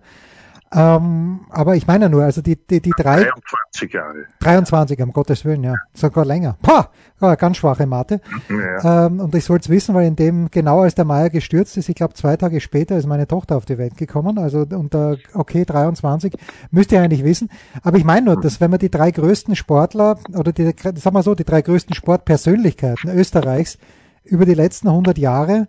Ähm, 0.76 1.42
aber 1.52 1.76
ich 1.78 1.88
meine 1.88 2.10
nur, 2.10 2.24
also 2.24 2.42
die, 2.42 2.58
die, 2.58 2.82
die 2.82 2.92
drei. 2.92 3.24
23 3.24 3.94
Jahre. 3.94 4.26
23, 4.40 5.02
um 5.02 5.14
Gottes 5.14 5.46
Willen, 5.46 5.64
ja. 5.64 5.76
Sogar 5.94 6.26
länger. 6.26 6.58
Pah! 6.62 6.90
Ganz 7.38 7.58
schwache 7.58 7.88
Mathe. 7.88 8.20
Ja. 8.50 9.08
Ähm, 9.08 9.22
und 9.22 9.34
ich 9.34 9.46
sollte 9.46 9.64
es 9.64 9.70
wissen, 9.70 9.96
weil 9.96 10.06
in 10.06 10.18
dem, 10.18 10.52
genau 10.52 10.82
als 10.82 10.96
der 10.96 11.06
Meier 11.06 11.30
gestürzt 11.30 11.78
ist, 11.78 11.88
ich 11.88 11.96
glaube 11.96 12.14
zwei 12.14 12.36
Tage 12.36 12.60
später 12.60 12.98
ist 12.98 13.08
meine 13.08 13.26
Tochter 13.26 13.56
auf 13.56 13.66
die 13.66 13.78
Welt 13.78 13.96
gekommen. 13.96 14.38
Also 14.38 14.66
unter, 14.70 15.16
okay, 15.34 15.64
23, 15.64 16.36
müsst 16.72 16.92
ihr 16.92 17.02
eigentlich 17.02 17.24
wissen. 17.24 17.50
Aber 17.84 17.98
ich 17.98 18.04
meine 18.04 18.26
nur, 18.26 18.42
dass 18.42 18.60
wenn 18.60 18.70
man 18.70 18.80
die 18.80 18.92
drei 18.92 19.12
größten 19.12 19.56
Sportler 19.56 20.20
oder 20.38 20.52
die, 20.52 20.66
sagen 20.66 21.16
wir 21.16 21.24
so, 21.24 21.36
die 21.36 21.46
drei 21.46 21.62
größten 21.62 21.96
Sportpersönlichkeiten 21.96 23.10
Österreichs 23.10 23.78
über 24.26 24.46
die 24.46 24.54
letzten 24.54 24.90
100 24.90 25.18
Jahre 25.18 25.68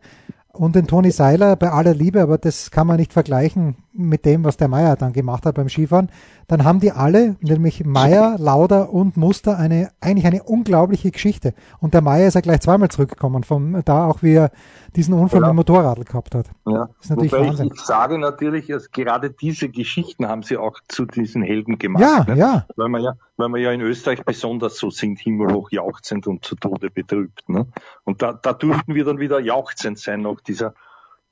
und 0.58 0.74
den 0.74 0.86
Toni 0.86 1.10
Seiler 1.10 1.56
bei 1.56 1.70
aller 1.70 1.94
Liebe, 1.94 2.22
aber 2.22 2.38
das 2.38 2.70
kann 2.70 2.86
man 2.86 2.96
nicht 2.96 3.12
vergleichen 3.12 3.76
mit 3.92 4.24
dem, 4.24 4.44
was 4.44 4.56
der 4.56 4.68
Meier 4.68 4.96
dann 4.96 5.12
gemacht 5.12 5.46
hat 5.46 5.54
beim 5.54 5.68
Skifahren. 5.68 6.10
Dann 6.48 6.64
haben 6.64 6.80
die 6.80 6.92
alle, 6.92 7.36
nämlich 7.40 7.84
Meier, 7.84 8.36
Lauder 8.38 8.92
und 8.92 9.16
Muster, 9.16 9.58
eine 9.58 9.90
eigentlich 10.00 10.26
eine 10.26 10.42
unglaubliche 10.42 11.10
Geschichte. 11.10 11.54
Und 11.80 11.94
der 11.94 12.02
Meier 12.02 12.28
ist 12.28 12.34
ja 12.34 12.40
gleich 12.40 12.60
zweimal 12.60 12.88
zurückgekommen, 12.88 13.42
vom 13.42 13.82
da 13.84 14.06
auch 14.06 14.22
wie 14.22 14.34
er 14.34 14.50
diesen 14.96 15.14
Unfall 15.14 15.40
ja. 15.40 15.46
mit 15.46 15.52
dem 15.52 15.56
Motorrad 15.56 16.06
gehabt 16.06 16.34
hat. 16.34 16.46
Ja. 16.66 16.86
Das 16.86 17.04
ist 17.04 17.10
natürlich 17.10 17.32
Wobei 17.32 17.48
Wahnsinn. 17.48 17.70
Ich, 17.74 17.80
sage 17.80 18.18
natürlich, 18.18 18.66
dass 18.66 18.90
gerade 18.90 19.30
diese 19.30 19.68
Geschichten 19.68 20.26
haben 20.26 20.42
sie 20.42 20.56
auch 20.56 20.78
zu 20.88 21.04
diesen 21.04 21.42
Helden 21.42 21.78
gemacht. 21.78 22.02
Ja, 22.02 22.24
ne? 22.24 22.38
ja. 22.38 22.66
Weil 22.76 22.88
man 22.88 23.02
ja, 23.02 23.14
weil 23.36 23.48
wir 23.50 23.60
ja 23.60 23.72
in 23.72 23.80
Österreich 23.82 24.24
besonders 24.24 24.78
so 24.78 24.90
sind, 24.90 25.18
himmelhoch 25.20 25.70
jauchzend 25.70 26.26
und 26.26 26.44
zu 26.44 26.56
Tode 26.56 26.90
betrübt. 26.90 27.48
Ne? 27.48 27.66
Und 28.04 28.22
da, 28.22 28.32
da 28.32 28.52
durften 28.52 28.94
wir 28.94 29.04
dann 29.04 29.18
wieder 29.18 29.38
jauchzend 29.40 29.98
sein 29.98 30.22
nach 30.22 30.40
dieser, 30.40 30.74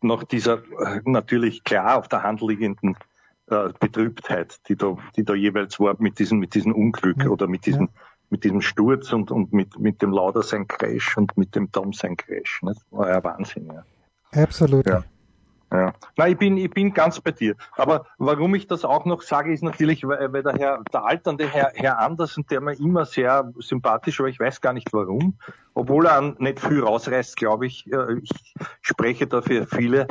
nach 0.01 0.25
dieser 0.25 0.59
äh, 0.59 1.01
natürlich 1.05 1.65
klar 1.65 1.99
auf 1.99 2.09
der 2.09 2.23
Hand 2.23 2.43
liegenden 2.43 2.97
äh, 3.47 3.71
Betrübtheit, 3.81 4.61
die 4.69 4.77
da, 4.77 4.97
die 5.17 5.25
da 5.25 5.35
jeweils 5.35 5.81
war 5.81 5.97
mit 5.99 6.19
diesem, 6.19 6.39
mit 6.39 6.55
diesem 6.55 6.75
Unglück 6.75 7.25
ja. 7.25 7.29
oder 7.29 7.47
mit 7.47 7.67
diesem, 7.67 7.87
ja 7.87 8.01
mit 8.31 8.45
diesem 8.45 8.61
Sturz 8.61 9.13
und, 9.13 9.31
und 9.31 9.53
mit, 9.53 9.79
mit 9.79 10.03
dem 10.03 10.11
Lauder 10.11 10.43
sein 10.43 10.67
Crash 10.67 11.17
und 11.17 11.37
mit 11.37 11.55
dem 11.55 11.71
Tom 11.71 11.93
sein 11.93 12.17
Crash. 12.17 12.61
Das 12.63 12.79
war 12.91 13.09
ja 13.09 13.23
Wahnsinn, 13.23 13.67
ja. 13.73 14.43
Absolut. 14.43 14.87
Ja. 14.87 15.05
Ja. 15.75 15.93
Na, 16.17 16.29
ich 16.29 16.39
bin, 16.39 16.57
ich 16.57 16.71
bin 16.71 16.95
ganz 16.95 17.21
bei 17.21 17.33
dir. 17.33 17.57
Aber 17.73 18.07
warum 18.19 18.55
ich 18.55 18.69
das 18.69 18.85
auch 18.85 19.05
noch 19.07 19.23
sage, 19.23 19.53
ist 19.53 19.63
natürlich, 19.63 20.07
weil, 20.07 20.33
weil 20.33 20.43
der 20.45 20.55
Herr, 20.55 20.83
der 20.93 21.05
alternde 21.05 21.49
Herr, 21.49 21.73
Herr 21.75 21.99
Andersen, 21.99 22.47
der 22.49 22.61
mir 22.61 22.79
immer 22.79 23.05
sehr 23.05 23.51
sympathisch 23.59 24.21
war, 24.21 24.29
ich 24.29 24.39
weiß 24.39 24.61
gar 24.61 24.73
nicht 24.73 24.93
warum, 24.93 25.37
obwohl 25.75 26.07
er 26.07 26.21
nicht 26.39 26.61
viel 26.61 26.81
rausreißt, 26.81 27.37
glaube 27.37 27.67
ich. 27.67 27.91
Ich 28.23 28.55
spreche 28.83 29.27
dafür 29.27 29.67
viele, 29.67 30.07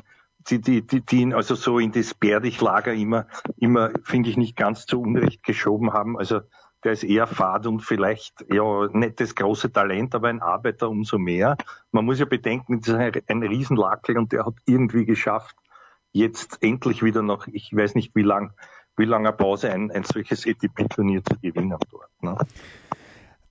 die, 0.50 0.60
die, 0.60 0.86
die, 0.86 1.00
die 1.00 1.22
ihn 1.22 1.34
also 1.34 1.55
so 1.55 1.79
in 1.79 1.93
das 1.93 2.13
Bärdig-Lager 2.13 2.93
immer, 2.93 3.27
immer, 3.55 3.91
finde 4.03 4.29
ich, 4.29 4.38
nicht 4.38 4.58
ganz 4.58 4.86
zu 4.86 5.01
Unrecht 5.01 5.43
geschoben 5.43 5.93
haben. 5.93 6.17
Also, 6.17 6.41
der 6.84 6.94
ist 6.94 7.04
eher 7.04 7.28
fad 7.28 7.66
und 7.68 7.82
vielleicht 7.82 8.46
ja 8.52 8.88
nicht 8.92 9.20
das 9.20 9.36
große 9.36 9.72
Talent, 9.72 10.16
aber 10.16 10.30
ein 10.30 10.42
Arbeiter 10.42 10.90
umso 10.90 11.18
mehr. 11.18 11.58
Man 11.92 12.06
muss 12.06 12.20
ja 12.20 12.25
bedenken, 12.25 12.82
das 12.82 12.90
ist 12.90 13.24
ein, 13.28 13.44
Riesenlackel 13.44 14.18
und 14.18 14.32
der 14.32 14.46
hat 14.46 14.56
irgendwie 14.66 15.06
geschafft, 15.06 15.56
jetzt 16.12 16.58
endlich 16.62 17.04
wieder 17.04 17.22
noch, 17.22 17.48
ich 17.48 17.75
weiß 17.75 17.96
nicht 17.96 18.16
wie 18.16 18.24
lang, 18.24 18.54
wie 18.98 19.06
lange 19.06 19.32
Pause 19.34 19.72
ein, 19.72 19.92
ein 19.92 20.04
solches 20.04 20.46
ATP-Turnier 20.46 21.24
zu 21.24 21.40
gewinnen 21.40 21.78
dort. 21.90 22.10
Ne? 22.22 22.38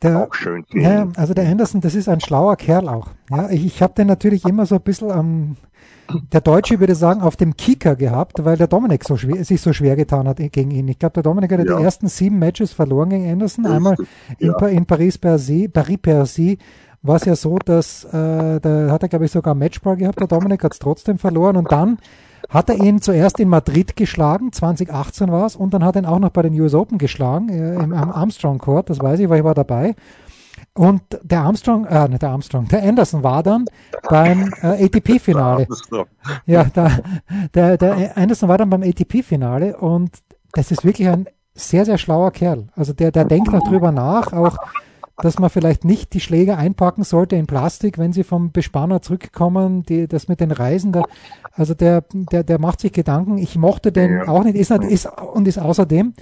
der, 0.02 0.26
auch 0.26 0.34
schön. 0.34 0.64
Ja, 0.72 1.08
also 1.16 1.34
der 1.34 1.48
Anderson, 1.48 1.80
das 1.80 1.94
ist 1.94 2.08
ein 2.08 2.20
schlauer 2.20 2.56
Kerl 2.56 2.88
auch. 2.88 3.08
Ja, 3.30 3.50
ich, 3.50 3.64
ich 3.64 3.82
habe 3.82 3.94
den 3.94 4.06
natürlich 4.06 4.44
immer 4.44 4.66
so 4.66 4.76
ein 4.76 4.82
bisschen 4.82 5.10
am, 5.10 5.56
der 6.32 6.40
Deutsche 6.40 6.80
würde 6.80 6.94
sagen, 6.94 7.20
auf 7.20 7.36
dem 7.36 7.56
Kicker 7.56 7.96
gehabt, 7.96 8.44
weil 8.44 8.56
der 8.56 8.66
Dominik 8.66 9.04
so 9.04 9.16
schwer, 9.16 9.44
sich 9.44 9.60
so 9.60 9.72
schwer 9.72 9.96
getan 9.96 10.28
hat 10.28 10.38
gegen 10.38 10.70
ihn. 10.70 10.88
Ich 10.88 10.98
glaube, 10.98 11.14
der 11.14 11.22
Dominik 11.22 11.52
hat 11.52 11.66
ja. 11.66 11.76
die 11.76 11.82
ersten 11.82 12.08
sieben 12.08 12.38
Matches 12.38 12.72
verloren 12.72 13.10
gegen 13.10 13.30
Anderson. 13.30 13.66
Einmal 13.66 13.96
in, 14.38 14.48
ja. 14.48 14.66
in 14.66 14.86
Paris-Bercy, 14.86 15.68
Paris-Bercy 15.68 16.58
war 17.02 17.16
es 17.16 17.24
ja 17.24 17.34
so, 17.34 17.58
dass 17.58 18.04
äh, 18.04 18.60
da 18.60 18.90
hat 18.90 19.02
er, 19.02 19.08
glaube 19.08 19.24
ich, 19.24 19.32
sogar 19.32 19.54
Matchball 19.54 19.96
gehabt, 19.96 20.20
der 20.20 20.28
Dominik 20.28 20.62
hat 20.62 20.72
es 20.72 20.78
trotzdem 20.78 21.18
verloren 21.18 21.56
und 21.56 21.70
dann 21.72 21.98
hat 22.48 22.68
er 22.68 22.76
ihn 22.76 23.00
zuerst 23.00 23.40
in 23.40 23.48
Madrid 23.48 23.96
geschlagen, 23.96 24.52
2018 24.52 25.32
war 25.32 25.46
es, 25.46 25.56
und 25.56 25.74
dann 25.74 25.84
hat 25.84 25.96
er 25.96 26.02
ihn 26.02 26.06
auch 26.06 26.18
noch 26.18 26.30
bei 26.30 26.42
den 26.42 26.58
US 26.60 26.74
Open 26.74 26.98
geschlagen, 26.98 27.48
äh, 27.48 27.74
im, 27.74 27.92
am 27.92 28.10
Armstrong 28.10 28.58
Court, 28.58 28.90
das 28.90 29.00
weiß 29.00 29.20
ich, 29.20 29.28
weil 29.28 29.38
ich 29.38 29.44
war 29.44 29.54
dabei. 29.54 29.94
Und 30.74 31.02
der 31.22 31.40
Armstrong, 31.40 31.84
äh, 31.84 32.08
nicht 32.08 32.22
der 32.22 32.30
Armstrong, 32.30 32.66
der 32.68 32.82
Anderson 32.82 33.22
war 33.22 33.42
dann 33.42 33.66
beim 34.08 34.52
äh, 34.62 34.84
ATP-Finale. 34.84 35.66
Ja, 36.46 36.64
der, 36.64 37.02
der, 37.54 37.76
der 37.76 38.16
Anderson 38.16 38.48
war 38.48 38.56
dann 38.56 38.70
beim 38.70 38.82
ATP-Finale 38.82 39.76
und 39.76 40.10
das 40.52 40.70
ist 40.70 40.84
wirklich 40.84 41.08
ein 41.08 41.26
sehr, 41.54 41.84
sehr 41.84 41.98
schlauer 41.98 42.30
Kerl. 42.30 42.68
Also 42.74 42.94
der, 42.94 43.12
der 43.12 43.26
denkt 43.26 43.52
noch 43.52 43.68
drüber 43.68 43.92
nach, 43.92 44.32
auch 44.32 44.56
dass 45.18 45.38
man 45.38 45.50
vielleicht 45.50 45.84
nicht 45.84 46.14
die 46.14 46.20
Schläger 46.20 46.56
einpacken 46.56 47.04
sollte 47.04 47.36
in 47.36 47.46
Plastik, 47.46 47.98
wenn 47.98 48.12
sie 48.12 48.24
vom 48.24 48.50
Bespanner 48.50 49.02
zurückkommen, 49.02 49.82
die, 49.84 50.08
das 50.08 50.26
mit 50.26 50.40
den 50.40 50.50
Reisen, 50.50 50.90
da, 50.92 51.02
also 51.52 51.74
der, 51.74 52.04
der, 52.12 52.42
der 52.44 52.58
macht 52.58 52.80
sich 52.80 52.92
Gedanken. 52.92 53.38
Ich 53.38 53.56
mochte 53.56 53.92
den 53.92 54.10
ja. 54.10 54.28
auch 54.28 54.42
nicht, 54.42 54.56
ist, 54.56 54.70
ist, 54.70 55.06
und 55.06 55.46
ist 55.46 55.58
außerdem, 55.58 56.14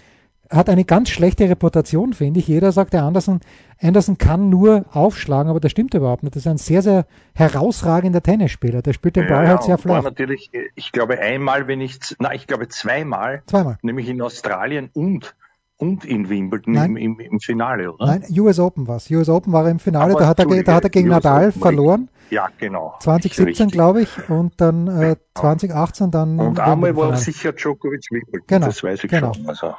hat 0.50 0.68
eine 0.68 0.84
ganz 0.84 1.10
schlechte 1.10 1.48
Reputation, 1.48 2.12
finde 2.12 2.40
ich. 2.40 2.48
Jeder 2.48 2.72
sagt, 2.72 2.92
der 2.92 3.04
Anderson, 3.04 3.40
Anderson 3.80 4.18
kann 4.18 4.50
nur 4.50 4.84
aufschlagen, 4.92 5.48
aber 5.48 5.60
das 5.60 5.70
stimmt 5.70 5.94
überhaupt 5.94 6.22
nicht. 6.22 6.34
Das 6.34 6.42
ist 6.42 6.50
ein 6.50 6.58
sehr, 6.58 6.82
sehr 6.82 7.06
herausragender 7.34 8.22
Tennisspieler. 8.22 8.82
Der 8.82 8.92
spielt 8.92 9.16
den 9.16 9.28
Ball 9.28 9.44
ja, 9.44 9.50
halt 9.50 9.62
sehr 9.62 9.78
flach. 9.78 10.02
natürlich, 10.02 10.50
ich 10.74 10.92
glaube 10.92 11.20
einmal, 11.20 11.68
wenn 11.68 11.80
ich, 11.80 11.98
na, 12.18 12.34
ich 12.34 12.46
glaube 12.46 12.68
zweimal, 12.68 13.42
zweimal, 13.46 13.78
nämlich 13.82 14.08
in 14.08 14.20
Australien 14.20 14.90
und 14.92 15.34
und 15.76 16.04
in 16.04 16.28
Wimbledon 16.28 16.74
im, 16.74 16.96
im, 16.98 17.20
im, 17.20 17.40
Finale, 17.40 17.90
oder? 17.90 18.04
Nein, 18.04 18.24
US 18.38 18.58
Open 18.58 18.86
war 18.86 18.96
es. 18.96 19.10
US 19.10 19.30
Open 19.30 19.50
war 19.54 19.64
er 19.64 19.70
im 19.70 19.78
Finale, 19.78 20.14
da 20.14 20.26
hat, 20.26 20.38
er, 20.38 20.62
da 20.62 20.74
hat 20.74 20.84
er 20.84 20.90
gegen 20.90 21.08
US 21.08 21.24
Nadal 21.24 21.48
Open 21.48 21.62
verloren. 21.62 22.08
Ja, 22.28 22.48
genau. 22.58 22.96
2017, 23.00 23.68
glaube 23.68 24.02
ich, 24.02 24.28
und 24.28 24.60
dann 24.60 24.88
äh, 24.88 25.16
2018 25.34 26.10
dann. 26.10 26.38
Und 26.38 26.60
einmal 26.60 26.94
war 26.96 27.16
sicher 27.16 27.52
Djokovic 27.52 28.04
Wimbledon, 28.10 28.42
genau, 28.46 28.66
das 28.66 28.84
weiß 28.84 29.04
ich 29.04 29.10
genau. 29.10 29.32
schon. 29.32 29.48
Also. 29.48 29.74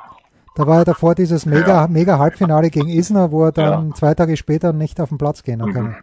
Da 0.55 0.67
war 0.67 0.79
er 0.79 0.85
davor 0.85 1.15
dieses 1.15 1.45
mega, 1.45 1.83
ja. 1.83 1.87
mega 1.87 2.19
Halbfinale 2.19 2.69
gegen 2.69 2.89
Isner, 2.89 3.31
wo 3.31 3.45
er 3.45 3.51
dann 3.51 3.89
ja. 3.89 3.95
zwei 3.95 4.13
Tage 4.13 4.35
später 4.35 4.73
nicht 4.73 4.99
auf 4.99 5.09
den 5.09 5.17
Platz 5.17 5.43
gehen 5.43 5.73
kann. 5.73 5.95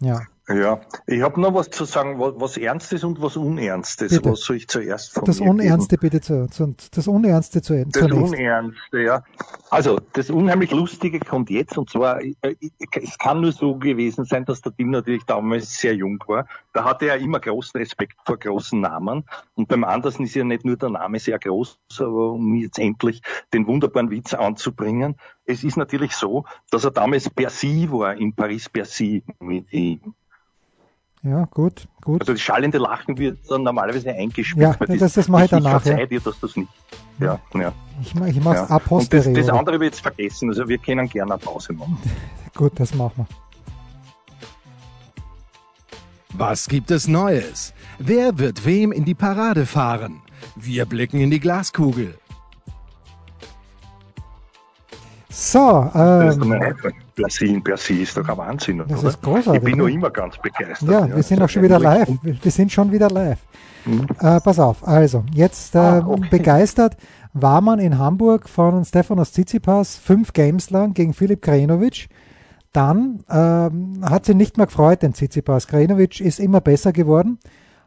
Ja. 0.00 0.20
Ja, 0.52 0.80
ich 1.06 1.22
habe 1.22 1.40
noch 1.40 1.54
was 1.54 1.70
zu 1.70 1.84
sagen, 1.84 2.18
was, 2.18 2.32
was 2.36 2.56
Ernstes 2.56 3.04
und 3.04 3.22
was 3.22 3.36
Unernstes. 3.36 4.10
Bitte. 4.10 4.32
Was 4.32 4.40
soll 4.40 4.56
ich 4.56 4.66
zuerst 4.66 5.12
von 5.12 5.24
Das 5.24 5.38
Unernste 5.38 5.96
geben? 5.96 6.00
bitte 6.10 6.20
zu, 6.20 6.48
zu, 6.48 6.74
das 6.90 7.06
Unernste 7.06 7.62
zu 7.62 7.84
Das 7.84 7.92
zunächst. 7.92 8.34
Unernste, 8.34 9.00
ja. 9.00 9.22
Also, 9.70 10.00
das 10.14 10.28
unheimlich 10.30 10.72
Lustige 10.72 11.20
kommt 11.20 11.50
jetzt 11.50 11.78
und 11.78 11.88
zwar, 11.90 12.20
äh, 12.20 12.34
es 13.00 13.16
kann 13.18 13.42
nur 13.42 13.52
so 13.52 13.76
gewesen 13.76 14.24
sein, 14.24 14.44
dass 14.44 14.60
der 14.60 14.74
Tim 14.74 14.90
natürlich 14.90 15.24
damals 15.24 15.78
sehr 15.78 15.94
jung 15.94 16.18
war. 16.26 16.46
Da 16.72 16.84
hatte 16.84 17.08
er 17.08 17.18
immer 17.18 17.40
großen 17.40 17.78
Respekt 17.78 18.16
vor 18.24 18.38
großen 18.38 18.80
Namen 18.80 19.24
und 19.54 19.68
beim 19.68 19.84
Andersen 19.84 20.24
ist 20.24 20.34
ja 20.34 20.44
nicht 20.44 20.64
nur 20.64 20.76
der 20.76 20.90
Name 20.90 21.18
sehr 21.18 21.38
groß, 21.38 21.78
aber 21.98 22.32
um 22.32 22.54
jetzt 22.54 22.78
endlich 22.78 23.22
den 23.52 23.66
wunderbaren 23.66 24.10
Witz 24.10 24.34
anzubringen. 24.34 25.16
Es 25.44 25.64
ist 25.64 25.76
natürlich 25.76 26.12
so, 26.12 26.44
dass 26.70 26.84
er 26.84 26.92
damals 26.92 27.28
Bercy 27.28 27.88
war, 27.90 28.14
in 28.14 28.34
Paris-Bercy 28.34 29.24
mit 29.40 29.72
ihm. 29.72 30.14
Ja, 31.22 31.44
gut, 31.44 31.86
gut. 32.02 32.22
Also 32.22 32.32
das 32.32 32.40
schallende 32.40 32.78
Lachen 32.78 33.18
wird 33.18 33.38
dann 33.50 33.62
normalerweise 33.62 34.10
eingespielt. 34.10 34.62
Ja, 34.62 34.86
das, 34.86 34.98
das, 34.98 35.12
das 35.14 35.28
mache 35.28 35.44
ich 35.44 35.50
danach. 35.50 35.84
Ich 35.84 35.90
ja. 35.90 36.06
dir, 36.06 36.20
dass 36.20 36.40
das 36.40 36.56
nicht. 36.56 36.70
Ja, 37.18 37.38
ja. 37.54 37.72
Ich, 38.00 38.14
ich 38.14 38.14
mache 38.14 38.30
es 38.30 38.68
ja. 38.70 38.80
Und 38.88 39.12
das, 39.12 39.30
das 39.30 39.48
andere 39.50 39.80
wird 39.80 39.94
jetzt 39.94 40.00
vergessen. 40.00 40.48
Also 40.48 40.66
wir 40.66 40.78
können 40.78 41.08
gerne 41.08 41.34
eine 41.34 41.42
Pause 41.42 41.74
machen. 41.74 41.98
gut, 42.56 42.72
das 42.80 42.94
machen 42.94 43.26
wir. 43.28 43.49
Was 46.32 46.68
gibt 46.68 46.90
es 46.90 47.08
Neues? 47.08 47.74
Wer 47.98 48.38
wird 48.38 48.64
wem 48.64 48.92
in 48.92 49.04
die 49.04 49.14
Parade 49.14 49.66
fahren? 49.66 50.22
Wir 50.56 50.86
blicken 50.86 51.20
in 51.20 51.30
die 51.30 51.40
Glaskugel. 51.40 52.14
So, 55.28 55.90
ähm, 55.94 56.54
Brasilien 57.16 57.62
per 57.62 57.76
se 57.76 57.94
ist 57.94 58.16
doch 58.16 58.28
ein 58.28 58.36
Wahnsinn, 58.36 58.78
das 58.78 58.98
oder? 58.98 59.08
Ist 59.08 59.22
großartig, 59.22 59.62
ich 59.62 59.64
bin 59.64 59.78
noch 59.78 59.86
immer 59.86 60.10
ganz 60.10 60.36
begeistert. 60.38 60.88
Ja, 60.88 61.06
ja 61.06 61.16
wir 61.16 61.22
sind 61.22 61.42
auch 61.42 61.48
schon 61.48 61.62
wieder 61.62 61.78
live. 61.78 62.08
Wir 62.22 62.50
sind 62.50 62.72
schon 62.72 62.90
wieder 62.90 63.08
live. 63.08 63.38
Mhm. 63.84 64.06
Äh, 64.20 64.40
pass 64.40 64.58
auf, 64.58 64.86
also, 64.86 65.24
jetzt 65.32 65.74
äh, 65.74 65.78
ah, 65.78 66.04
okay. 66.06 66.28
begeistert 66.30 66.96
war 67.32 67.60
man 67.60 67.78
in 67.78 67.98
Hamburg 67.98 68.48
von 68.48 68.84
Stefanos 68.84 69.32
Tsitsipas 69.32 69.96
fünf 69.96 70.32
Games 70.32 70.70
lang 70.70 70.94
gegen 70.94 71.14
Filip 71.14 71.42
Krajinovic. 71.42 72.08
Dann 72.72 73.24
ähm, 73.28 74.00
hat 74.02 74.26
sie 74.26 74.34
nicht 74.34 74.56
mehr 74.56 74.66
gefreut, 74.66 75.02
den 75.02 75.14
Tsitsipas. 75.14 75.66
Krajinovic 75.66 76.20
ist 76.20 76.38
immer 76.38 76.60
besser 76.60 76.92
geworden 76.92 77.38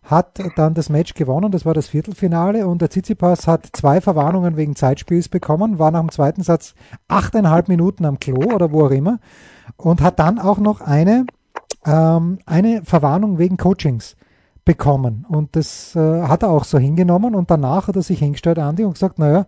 hat 0.04 0.40
dann 0.58 0.74
das 0.74 0.90
Match 0.90 1.14
gewonnen, 1.14 1.52
das 1.52 1.66
war 1.66 1.74
das 1.74 1.88
Viertelfinale 1.88 2.68
und 2.68 2.82
der 2.82 2.90
Tsitsipas 2.90 3.48
hat 3.48 3.70
zwei 3.72 4.02
Verwarnungen 4.02 4.58
wegen 4.58 4.76
Zeitspiels 4.76 5.30
bekommen, 5.30 5.80
war 5.80 5.92
nach 5.92 6.02
dem 6.02 6.12
zweiten 6.12 6.44
Satz 6.44 6.76
achteinhalb 7.08 7.70
Minuten 7.70 8.06
am 8.06 8.20
Klo 8.20 8.54
oder 8.54 8.72
wo 8.72 8.86
auch 8.86 8.92
immer 8.92 9.20
und 9.78 10.02
hat 10.02 10.20
dann 10.20 10.40
auch 10.40 10.58
noch 10.58 10.82
eine, 10.82 11.26
ähm, 11.86 12.40
eine 12.46 12.84
Verwarnung 12.84 13.38
wegen 13.38 13.56
Coachings 13.56 14.18
bekommen 14.66 15.26
und 15.30 15.56
das 15.56 15.96
äh, 15.96 16.24
hat 16.24 16.44
er 16.44 16.50
auch 16.50 16.66
so 16.66 16.78
hingenommen 16.78 17.34
und 17.34 17.50
danach 17.50 17.88
hat 17.88 17.96
er 17.96 18.02
sich 18.02 18.20
hingestellt, 18.20 18.60
Andi, 18.60 18.84
und 18.84 18.94
gesagt, 18.94 19.20
naja, 19.20 19.48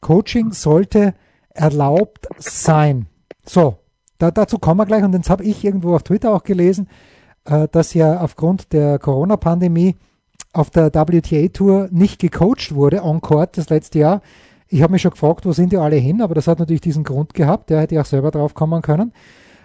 Coaching 0.00 0.52
sollte 0.52 1.14
erlaubt 1.52 2.28
sein. 2.38 3.06
So, 3.44 3.78
da, 4.20 4.30
dazu 4.30 4.58
kommen 4.58 4.78
wir 4.78 4.86
gleich 4.86 5.02
und 5.02 5.14
jetzt 5.14 5.30
habe 5.30 5.44
ich 5.44 5.64
irgendwo 5.64 5.94
auf 5.94 6.02
Twitter 6.02 6.32
auch 6.32 6.44
gelesen, 6.44 6.88
äh, 7.46 7.68
dass 7.72 7.94
ja 7.94 8.20
aufgrund 8.20 8.72
der 8.72 8.98
Corona-Pandemie 8.98 9.96
auf 10.52 10.70
der 10.70 10.92
WTA-Tour 10.92 11.88
nicht 11.90 12.20
gecoacht 12.20 12.74
wurde, 12.74 13.02
on 13.02 13.20
court 13.20 13.56
das 13.56 13.70
letzte 13.70 14.00
Jahr. 14.00 14.20
Ich 14.68 14.82
habe 14.82 14.92
mich 14.92 15.02
schon 15.02 15.12
gefragt, 15.12 15.46
wo 15.46 15.52
sind 15.52 15.72
die 15.72 15.78
alle 15.78 15.96
hin, 15.96 16.20
aber 16.22 16.34
das 16.34 16.46
hat 16.46 16.58
natürlich 16.58 16.80
diesen 16.80 17.02
Grund 17.02 17.34
gehabt, 17.34 17.70
der 17.70 17.80
hätte 17.80 18.00
auch 18.00 18.06
selber 18.06 18.30
drauf 18.30 18.54
kommen 18.54 18.82
können. 18.82 19.12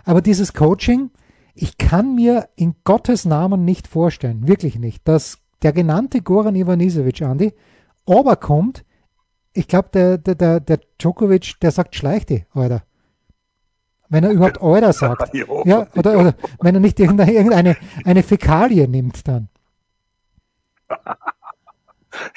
Aber 0.04 0.22
dieses 0.22 0.54
Coaching, 0.54 1.12
ich 1.54 1.78
kann 1.78 2.16
mir 2.16 2.48
in 2.56 2.76
Gottes 2.84 3.26
Namen 3.26 3.66
nicht 3.66 3.88
vorstellen, 3.88 4.48
wirklich 4.48 4.80
nicht, 4.80 5.08
dass 5.08 5.40
der 5.64 5.74
genannte 5.74 6.22
Goran 6.22 6.56
Ivanisevic, 6.56 7.22
Andi, 7.22 7.54
aber 8.06 8.36
kommt, 8.36 8.86
ich 9.54 9.68
glaube, 9.68 9.90
der, 9.94 10.18
der, 10.18 10.36
der, 10.36 10.60
der 10.60 10.80
Djokovic, 11.00 11.60
der 11.62 11.72
sagt, 11.72 11.96
schleich 11.96 12.26
die, 12.26 12.46
Alter. 12.54 12.84
Wenn 14.16 14.24
er 14.24 14.32
überhaupt 14.32 14.62
Euler 14.62 14.94
sagt. 14.94 15.34
ja, 15.34 15.88
oder, 15.94 16.18
oder 16.18 16.36
wenn 16.62 16.74
er 16.74 16.80
nicht 16.80 16.98
irgendeine, 17.02 17.34
irgendeine 17.34 17.76
eine 18.06 18.24
Fäkalie 18.24 18.88
nimmt 18.88 19.28
dann. 19.28 19.50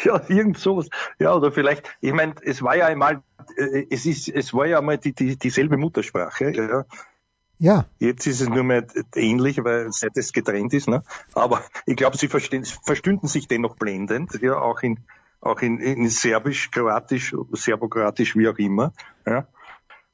ja, 0.05 0.21
irgend 0.27 0.59
sowas. 0.59 0.89
Ja, 1.21 1.37
oder 1.37 1.53
vielleicht, 1.53 1.89
ich 2.01 2.13
meine, 2.13 2.35
es 2.43 2.63
war 2.63 2.75
ja 2.75 2.87
einmal, 2.87 3.23
äh, 3.57 3.87
es 3.91 4.07
ist, 4.07 4.29
es 4.29 4.53
war 4.53 4.67
ja 4.67 4.79
einmal 4.79 4.99
die, 4.99 5.13
die, 5.13 5.37
dieselbe 5.37 5.77
Muttersprache, 5.77 6.51
ja. 6.51 6.85
Ja. 7.61 7.87
Jetzt 8.01 8.27
ist 8.27 8.41
es 8.41 8.49
nur 8.49 8.65
mehr 8.65 8.85
ähnlich, 9.15 9.63
weil 9.63 9.93
seit 9.93 10.17
es 10.17 10.33
getrennt 10.33 10.75
ist, 10.75 10.89
ne? 10.89 11.05
Aber 11.33 11.63
ich 11.87 11.95
glaube, 11.95 12.17
sie 12.17 12.27
verstehen, 12.27 12.65
verstünden 12.65 13.29
sich 13.29 13.47
dennoch 13.47 13.77
blendend, 13.77 14.43
ja, 14.43 14.59
auch 14.59 14.83
in, 14.83 14.99
auch 15.41 15.61
in, 15.61 15.79
in 15.79 16.09
Serbisch, 16.09 16.73
Kroatisch, 16.73 17.37
Serbokroatisch, 17.53 18.35
wie 18.35 18.49
auch 18.49 18.59
immer, 18.59 18.93
ja. 19.25 19.47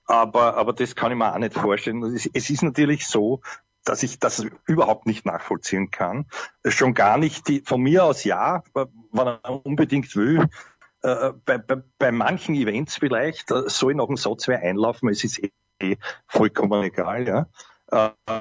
Aber, 0.07 0.57
aber 0.57 0.73
das 0.73 0.95
kann 0.95 1.13
ich 1.13 1.19
mir 1.19 1.33
auch 1.33 1.39
nicht 1.39 1.55
vorstellen. 1.55 2.03
Es 2.03 2.51
ist 2.51 2.63
natürlich 2.63 3.07
so, 3.07 3.41
dass 3.85 4.03
ich 4.03 4.19
das 4.19 4.47
überhaupt 4.67 5.07
nicht 5.07 5.27
nachvollziehen 5.27 5.91
kann. 5.91 6.27
Schon 6.67 6.95
gar 6.95 7.19
nicht 7.19 7.49
die, 7.49 7.61
von 7.61 7.81
mir 7.81 8.05
aus 8.05 8.25
ja, 8.25 8.63
wenn 8.75 9.27
er 9.27 9.67
unbedingt 9.67 10.15
will. 10.17 10.49
Äh, 11.03 11.33
bei, 11.45 11.59
bei, 11.59 11.83
bei 11.99 12.13
manchen 12.13 12.55
Events 12.55 12.97
vielleicht 12.97 13.51
äh, 13.51 13.69
soll 13.69 13.95
noch 13.95 14.09
ein 14.09 14.17
Satz 14.17 14.49
wer 14.49 14.61
einlaufen, 14.61 15.11
es 15.11 15.23
ist 15.23 15.39
eh 15.81 15.99
vollkommen 16.27 16.83
egal, 16.83 17.29
ja. 17.29 17.47
Äh, 17.91 18.41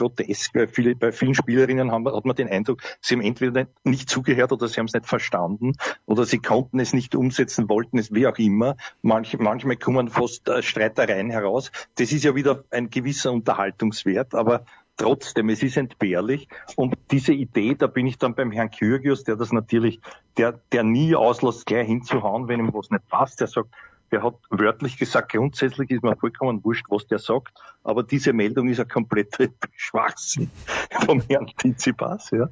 grotesk, 0.00 0.54
weil 0.54 0.68
viele, 0.68 0.94
bei 0.96 1.12
vielen 1.12 1.34
Spielerinnen 1.34 1.92
haben, 1.92 2.06
hat 2.06 2.24
man 2.24 2.36
den 2.36 2.48
Eindruck, 2.48 2.80
sie 3.00 3.14
haben 3.14 3.22
entweder 3.22 3.66
nicht 3.84 4.08
zugehört 4.08 4.52
oder 4.52 4.66
sie 4.68 4.78
haben 4.78 4.86
es 4.86 4.94
nicht 4.94 5.06
verstanden 5.06 5.74
oder 6.06 6.24
sie 6.24 6.38
konnten 6.38 6.80
es 6.80 6.92
nicht 6.92 7.14
umsetzen, 7.14 7.68
wollten 7.68 7.98
es, 7.98 8.12
wie 8.12 8.26
auch 8.26 8.38
immer. 8.38 8.76
Manch, 9.02 9.38
manchmal 9.38 9.76
kommen 9.76 10.08
fast 10.08 10.48
äh, 10.48 10.62
Streitereien 10.62 11.30
heraus. 11.30 11.70
Das 11.96 12.12
ist 12.12 12.24
ja 12.24 12.34
wieder 12.34 12.64
ein 12.70 12.88
gewisser 12.90 13.32
Unterhaltungswert, 13.32 14.34
aber 14.34 14.64
trotzdem, 14.96 15.48
es 15.48 15.62
ist 15.62 15.76
entbehrlich. 15.76 16.48
Und 16.76 16.94
diese 17.10 17.32
Idee, 17.32 17.74
da 17.74 17.86
bin 17.86 18.06
ich 18.06 18.18
dann 18.18 18.34
beim 18.34 18.50
Herrn 18.52 18.70
Kyrgios, 18.70 19.24
der 19.24 19.36
das 19.36 19.52
natürlich, 19.52 20.00
der, 20.36 20.60
der 20.72 20.82
nie 20.82 21.14
auslässt, 21.14 21.66
gleich 21.66 21.86
hinzuhauen, 21.86 22.48
wenn 22.48 22.60
ihm 22.60 22.74
was 22.74 22.90
nicht 22.90 23.08
passt. 23.08 23.40
Der 23.40 23.46
sagt, 23.46 23.70
der 24.10 24.22
hat 24.22 24.34
wörtlich 24.50 24.96
gesagt, 24.96 25.32
grundsätzlich 25.32 25.90
ist 25.90 26.02
mir 26.02 26.16
vollkommen 26.16 26.64
wurscht, 26.64 26.86
was 26.88 27.06
der 27.06 27.18
sagt, 27.18 27.52
aber 27.84 28.02
diese 28.02 28.32
Meldung 28.32 28.68
ist 28.68 28.80
ein 28.80 28.88
kompletter 28.88 29.46
Schwachsinn 29.76 30.50
vom 31.06 31.22
Herrn 31.28 31.46
Tizipas, 31.56 32.30
ja, 32.30 32.48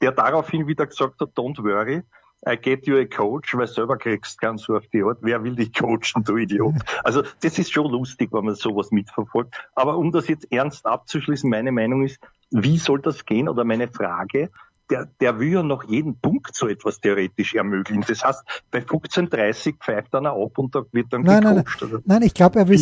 der 0.00 0.12
daraufhin 0.12 0.66
wieder 0.66 0.86
gesagt 0.86 1.20
hat, 1.20 1.30
don't 1.36 1.62
worry, 1.62 2.02
I 2.44 2.56
get 2.56 2.86
you 2.88 2.98
a 2.98 3.04
coach, 3.04 3.54
weil 3.56 3.68
selber 3.68 3.96
kriegst 3.96 4.40
ganz 4.40 4.64
so 4.64 4.76
auf 4.76 4.88
die 4.88 5.04
Art, 5.04 5.18
wer 5.20 5.44
will 5.44 5.54
dich 5.54 5.72
coachen, 5.72 6.24
du 6.24 6.36
Idiot. 6.36 6.74
Also 7.04 7.22
das 7.40 7.58
ist 7.58 7.72
schon 7.72 7.90
lustig, 7.90 8.30
wenn 8.32 8.44
man 8.44 8.56
sowas 8.56 8.90
mitverfolgt. 8.90 9.54
Aber 9.76 9.96
um 9.96 10.10
das 10.10 10.26
jetzt 10.26 10.50
ernst 10.50 10.84
abzuschließen, 10.84 11.48
meine 11.48 11.70
Meinung 11.70 12.02
ist, 12.02 12.18
wie 12.50 12.78
soll 12.78 13.00
das 13.00 13.24
gehen? 13.26 13.48
Oder 13.48 13.62
meine 13.62 13.86
Frage, 13.86 14.50
der, 14.92 15.08
der 15.20 15.38
will 15.38 15.52
ja 15.52 15.62
noch 15.62 15.84
jeden 15.84 16.16
Punkt 16.16 16.54
so 16.54 16.68
etwas 16.68 17.00
theoretisch 17.00 17.54
ermöglichen. 17.54 18.04
Das 18.06 18.22
heißt, 18.22 18.42
bei 18.70 18.80
15.30 18.80 19.78
pfeift 19.78 20.14
einer 20.14 20.32
ab 20.32 20.58
und 20.58 20.74
da 20.74 20.82
wird 20.92 21.12
dann 21.12 21.22
nein, 21.22 21.42
gecoacht. 21.42 21.80
Nein, 21.80 21.90
nein, 21.90 22.02
nein, 22.04 22.22
ich 22.22 22.34
glaube, 22.34 22.58
er 22.58 22.68
will, 22.68 22.78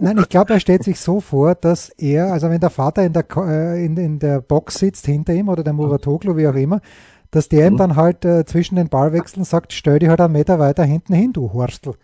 nein, 0.00 0.18
ich 0.18 0.28
glaube, 0.28 0.54
er 0.54 0.60
stellt 0.60 0.82
sich 0.82 0.98
so 0.98 1.20
vor, 1.20 1.54
dass 1.54 1.90
er, 1.90 2.32
also 2.32 2.50
wenn 2.50 2.60
der 2.60 2.70
Vater 2.70 3.04
in 3.04 3.12
der, 3.12 3.24
äh, 3.36 3.84
in, 3.84 3.96
in 3.96 4.18
der 4.18 4.40
Box 4.40 4.74
sitzt 4.74 5.06
hinter 5.06 5.32
ihm 5.34 5.48
oder 5.48 5.62
der 5.62 5.72
Muratoglu, 5.72 6.36
wie 6.36 6.48
auch 6.48 6.54
immer, 6.54 6.80
dass 7.30 7.48
der 7.48 7.68
ihm 7.68 7.74
mhm. 7.74 7.78
dann 7.78 7.96
halt 7.96 8.24
äh, 8.24 8.44
zwischen 8.44 8.74
den 8.74 8.88
Ballwechseln 8.88 9.44
sagt, 9.44 9.72
stell 9.72 10.00
dich 10.00 10.08
halt 10.08 10.20
einen 10.20 10.32
Meter 10.32 10.58
weiter 10.58 10.82
hinten 10.82 11.14
hin, 11.14 11.32
du 11.32 11.52
Horstel. 11.52 11.94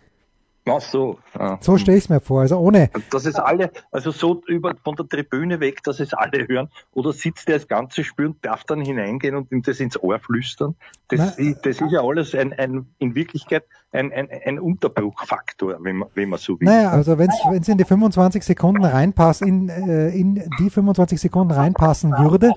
Ach 0.67 0.81
so. 0.81 1.19
Ja. 1.37 1.59
So 1.61 1.77
stelle 1.77 1.97
ich 1.97 2.05
es 2.05 2.09
mir 2.09 2.19
vor, 2.19 2.41
also 2.41 2.57
ohne. 2.57 2.89
Dass 3.11 3.25
es 3.25 3.35
alle, 3.35 3.71
also 3.91 4.09
so 4.09 4.41
über 4.47 4.73
von 4.83 4.95
der 4.95 5.07
Tribüne 5.07 5.59
weg, 5.59 5.83
dass 5.83 5.99
es 5.99 6.13
alle 6.13 6.47
hören, 6.47 6.69
oder 6.93 7.13
sitzt 7.13 7.47
der 7.47 7.57
das 7.57 7.67
ganze 7.67 8.03
und 8.17 8.43
darf 8.43 8.63
dann 8.63 8.81
hineingehen 8.81 9.35
und 9.35 9.51
ihm 9.51 9.61
das 9.61 9.79
ins 9.79 10.01
Ohr 10.01 10.19
flüstern. 10.19 10.75
Das, 11.09 11.37
ist, 11.37 11.65
das 11.65 11.81
ist 11.81 11.91
ja 11.91 12.01
alles 12.01 12.33
ein, 12.33 12.51
ein 12.53 12.87
in 12.97 13.13
Wirklichkeit 13.13 13.63
ein, 13.91 14.11
ein, 14.11 14.27
ein 14.45 14.59
Unterbruchfaktor, 14.59 15.77
wenn 15.81 15.97
man, 15.97 16.09
wenn 16.15 16.29
man 16.29 16.39
so 16.39 16.59
will. 16.59 16.67
Naja, 16.67 16.89
also 16.89 17.17
wenn 17.17 17.29
es 17.29 17.67
in 17.67 17.77
die 17.77 17.85
25 17.85 18.43
Sekunden 18.43 18.83
reinpasst, 18.83 19.41
in, 19.41 19.69
äh, 19.69 20.09
in 20.09 20.49
die 20.59 20.69
25 20.69 21.19
Sekunden 21.21 21.53
reinpassen 21.53 22.11
würde, 22.11 22.51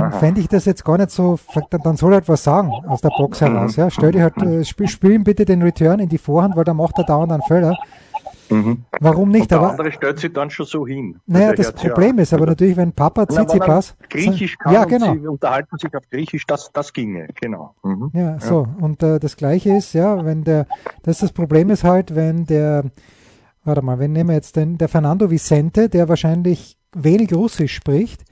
dann 0.00 0.12
fände 0.12 0.40
ich 0.40 0.48
das 0.48 0.64
jetzt 0.64 0.84
gar 0.84 0.98
nicht 0.98 1.10
so, 1.10 1.38
dann 1.70 1.96
soll 1.96 2.12
er 2.12 2.16
halt 2.16 2.28
was 2.28 2.44
sagen 2.44 2.70
aus 2.86 3.00
der 3.00 3.10
Box 3.10 3.40
mhm. 3.40 3.46
heraus. 3.46 3.76
Ja. 3.76 3.90
Stell 3.90 4.12
dir 4.12 4.22
halt, 4.22 4.42
äh, 4.42 4.64
spiel, 4.64 4.88
spiel 4.88 5.12
ihm 5.12 5.24
bitte 5.24 5.44
den 5.44 5.62
Return 5.62 6.00
in 6.00 6.08
die 6.08 6.18
Vorhand, 6.18 6.56
weil 6.56 6.64
da 6.64 6.74
macht 6.74 6.98
er 6.98 7.04
dauernd 7.04 7.32
einen 7.32 7.42
Fehler. 7.42 7.76
Mhm. 8.50 8.84
Warum 9.00 9.30
nicht? 9.30 9.42
Und 9.42 9.50
der 9.50 9.58
aber, 9.58 9.70
andere 9.70 9.92
stellt 9.92 10.18
sich 10.18 10.32
dann 10.32 10.50
schon 10.50 10.66
so 10.66 10.86
hin. 10.86 11.18
Naja, 11.26 11.52
das 11.54 11.72
Problem 11.72 12.16
ja. 12.16 12.22
ist 12.22 12.34
aber 12.34 12.46
natürlich, 12.46 12.76
wenn 12.76 12.92
Papa 12.92 13.26
Tsitsipas... 13.26 13.96
Griechisch 14.10 14.58
kann 14.58 14.74
ja, 14.74 14.84
genau. 14.84 15.14
sie 15.14 15.26
unterhalten 15.26 15.78
sich 15.78 15.94
auf 15.94 16.02
Griechisch, 16.10 16.46
das, 16.46 16.70
das 16.72 16.92
ginge, 16.92 17.28
genau. 17.40 17.74
Mhm. 17.82 18.10
Ja, 18.12 18.20
ja, 18.20 18.40
so. 18.40 18.66
Und 18.80 19.02
äh, 19.02 19.18
das 19.18 19.36
Gleiche 19.36 19.74
ist, 19.74 19.94
ja, 19.94 20.24
wenn 20.24 20.44
der, 20.44 20.66
das 21.02 21.18
das 21.18 21.32
Problem 21.32 21.70
ist 21.70 21.84
halt, 21.84 22.14
wenn 22.14 22.44
der, 22.44 22.84
warte 23.64 23.82
mal, 23.82 23.98
wenn 23.98 24.12
nehmen 24.12 24.30
wir 24.30 24.36
jetzt 24.36 24.56
den, 24.56 24.76
der 24.76 24.88
Fernando 24.88 25.30
Vicente, 25.30 25.88
der 25.88 26.08
wahrscheinlich 26.08 26.76
wenig 26.94 27.32
Russisch 27.32 27.74
spricht, 27.74 28.22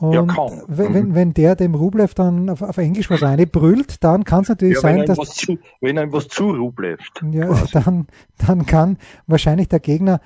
und 0.00 0.14
ja, 0.14 0.22
kaum. 0.22 0.62
Wenn, 0.66 0.92
mhm. 0.92 1.14
wenn 1.14 1.34
der 1.34 1.56
dem 1.56 1.74
Rublev 1.74 2.14
dann 2.14 2.48
auf, 2.48 2.62
auf 2.62 2.78
Englisch 2.78 3.10
was 3.10 3.20
brüllt, 3.50 4.02
dann 4.02 4.24
kann 4.24 4.42
es 4.42 4.48
natürlich 4.48 4.76
ja, 4.76 4.80
sein, 4.80 5.04
dass. 5.04 5.18
Zu, 5.18 5.58
wenn 5.80 5.98
einem 5.98 6.12
was 6.12 6.28
zu 6.28 6.50
Rublev. 6.50 7.00
Ja, 7.30 7.54
dann, 7.72 8.06
dann 8.46 8.64
kann 8.64 8.96
wahrscheinlich 9.26 9.68
der 9.68 9.80
Gegner. 9.80 10.20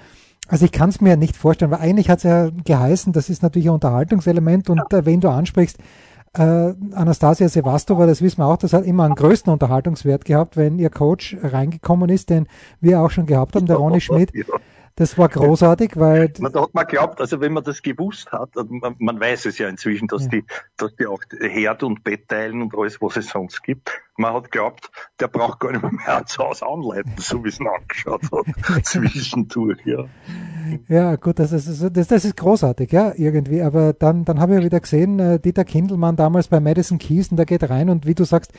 Also 0.46 0.64
ich 0.64 0.72
kann 0.72 0.90
es 0.90 1.00
mir 1.00 1.16
nicht 1.16 1.36
vorstellen, 1.36 1.70
weil 1.70 1.80
eigentlich 1.80 2.08
hat 2.08 2.18
es 2.18 2.24
ja 2.24 2.50
geheißen, 2.50 3.12
das 3.12 3.30
ist 3.30 3.42
natürlich 3.42 3.68
ein 3.68 3.74
Unterhaltungselement 3.74 4.70
und 4.70 4.82
ja. 4.90 4.98
äh, 4.98 5.06
wenn 5.06 5.20
du 5.20 5.30
ansprichst, 5.30 5.78
äh, 6.34 6.74
Anastasia 6.92 7.48
Sevastova, 7.48 8.06
das 8.06 8.20
wissen 8.20 8.38
wir 8.38 8.46
auch, 8.46 8.58
das 8.58 8.74
hat 8.74 8.84
immer 8.84 9.04
einen 9.04 9.14
größten 9.14 9.52
Unterhaltungswert 9.52 10.24
gehabt, 10.24 10.56
wenn 10.56 10.78
ihr 10.78 10.90
Coach 10.90 11.36
reingekommen 11.42 12.10
ist, 12.10 12.28
den 12.30 12.46
wir 12.80 13.00
auch 13.00 13.10
schon 13.10 13.26
gehabt 13.26 13.56
haben, 13.56 13.66
der 13.66 13.76
Ronny 13.76 14.00
Schmidt. 14.02 14.34
Ja. 14.34 14.44
Das 14.96 15.18
war 15.18 15.28
großartig, 15.28 15.96
weil. 15.96 16.32
Man, 16.38 16.52
da 16.52 16.62
hat 16.62 16.72
man 16.72 16.86
glaubt, 16.86 17.20
also 17.20 17.40
wenn 17.40 17.52
man 17.52 17.64
das 17.64 17.82
gewusst 17.82 18.30
hat, 18.30 18.50
man, 18.54 18.94
man 18.98 19.18
weiß 19.18 19.46
es 19.46 19.58
ja 19.58 19.68
inzwischen, 19.68 20.06
dass 20.06 20.22
ja. 20.24 20.28
die, 20.28 20.44
dass 20.76 20.94
die 20.94 21.06
auch 21.06 21.20
Herd 21.40 21.82
und 21.82 22.04
Bett 22.04 22.28
teilen 22.28 22.62
und 22.62 22.78
alles, 22.78 23.02
was 23.02 23.16
es 23.16 23.28
sonst 23.28 23.64
gibt. 23.64 23.90
Man 24.16 24.32
hat 24.32 24.52
glaubt, 24.52 24.92
der 25.18 25.26
braucht 25.26 25.58
gar 25.58 25.72
nicht 25.72 25.82
mehr 25.82 26.22
das 26.22 26.38
Haus 26.38 26.62
anleiten, 26.62 27.12
so 27.18 27.42
wie 27.42 27.48
es 27.48 27.58
ihn 27.58 27.66
angeschaut 27.66 28.22
hat, 28.30 28.46
zwischendurch, 28.86 29.84
ja. 29.84 30.04
Ja, 30.86 31.16
gut, 31.16 31.40
das 31.40 31.50
ist, 31.50 31.66
das, 31.96 32.06
das 32.06 32.24
ist 32.24 32.36
großartig, 32.36 32.92
ja, 32.92 33.12
irgendwie. 33.16 33.62
Aber 33.62 33.94
dann, 33.94 34.24
dann 34.24 34.38
habe 34.38 34.58
ich 34.58 34.64
wieder 34.64 34.78
gesehen, 34.78 35.18
äh, 35.18 35.40
Dieter 35.40 35.64
Kindelmann 35.64 36.14
damals 36.14 36.46
bei 36.46 36.60
Madison 36.60 36.98
Keys 36.98 37.32
und 37.32 37.36
der 37.36 37.46
geht 37.46 37.68
rein 37.68 37.90
und 37.90 38.06
wie 38.06 38.14
du 38.14 38.22
sagst, 38.22 38.52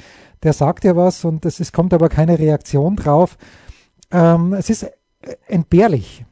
der 0.43 0.51
sagt 0.51 0.83
ja 0.83 0.97
was 0.97 1.23
und 1.23 1.45
es 1.45 1.71
kommt 1.71 1.93
aber 1.93 2.09
keine 2.09 2.37
Reaktion 2.37 2.97
drauf. 2.97 3.37
Ähm, 4.11 4.51
es 4.51 4.69
ist 4.69 4.91
entbehrlich. 5.47 6.25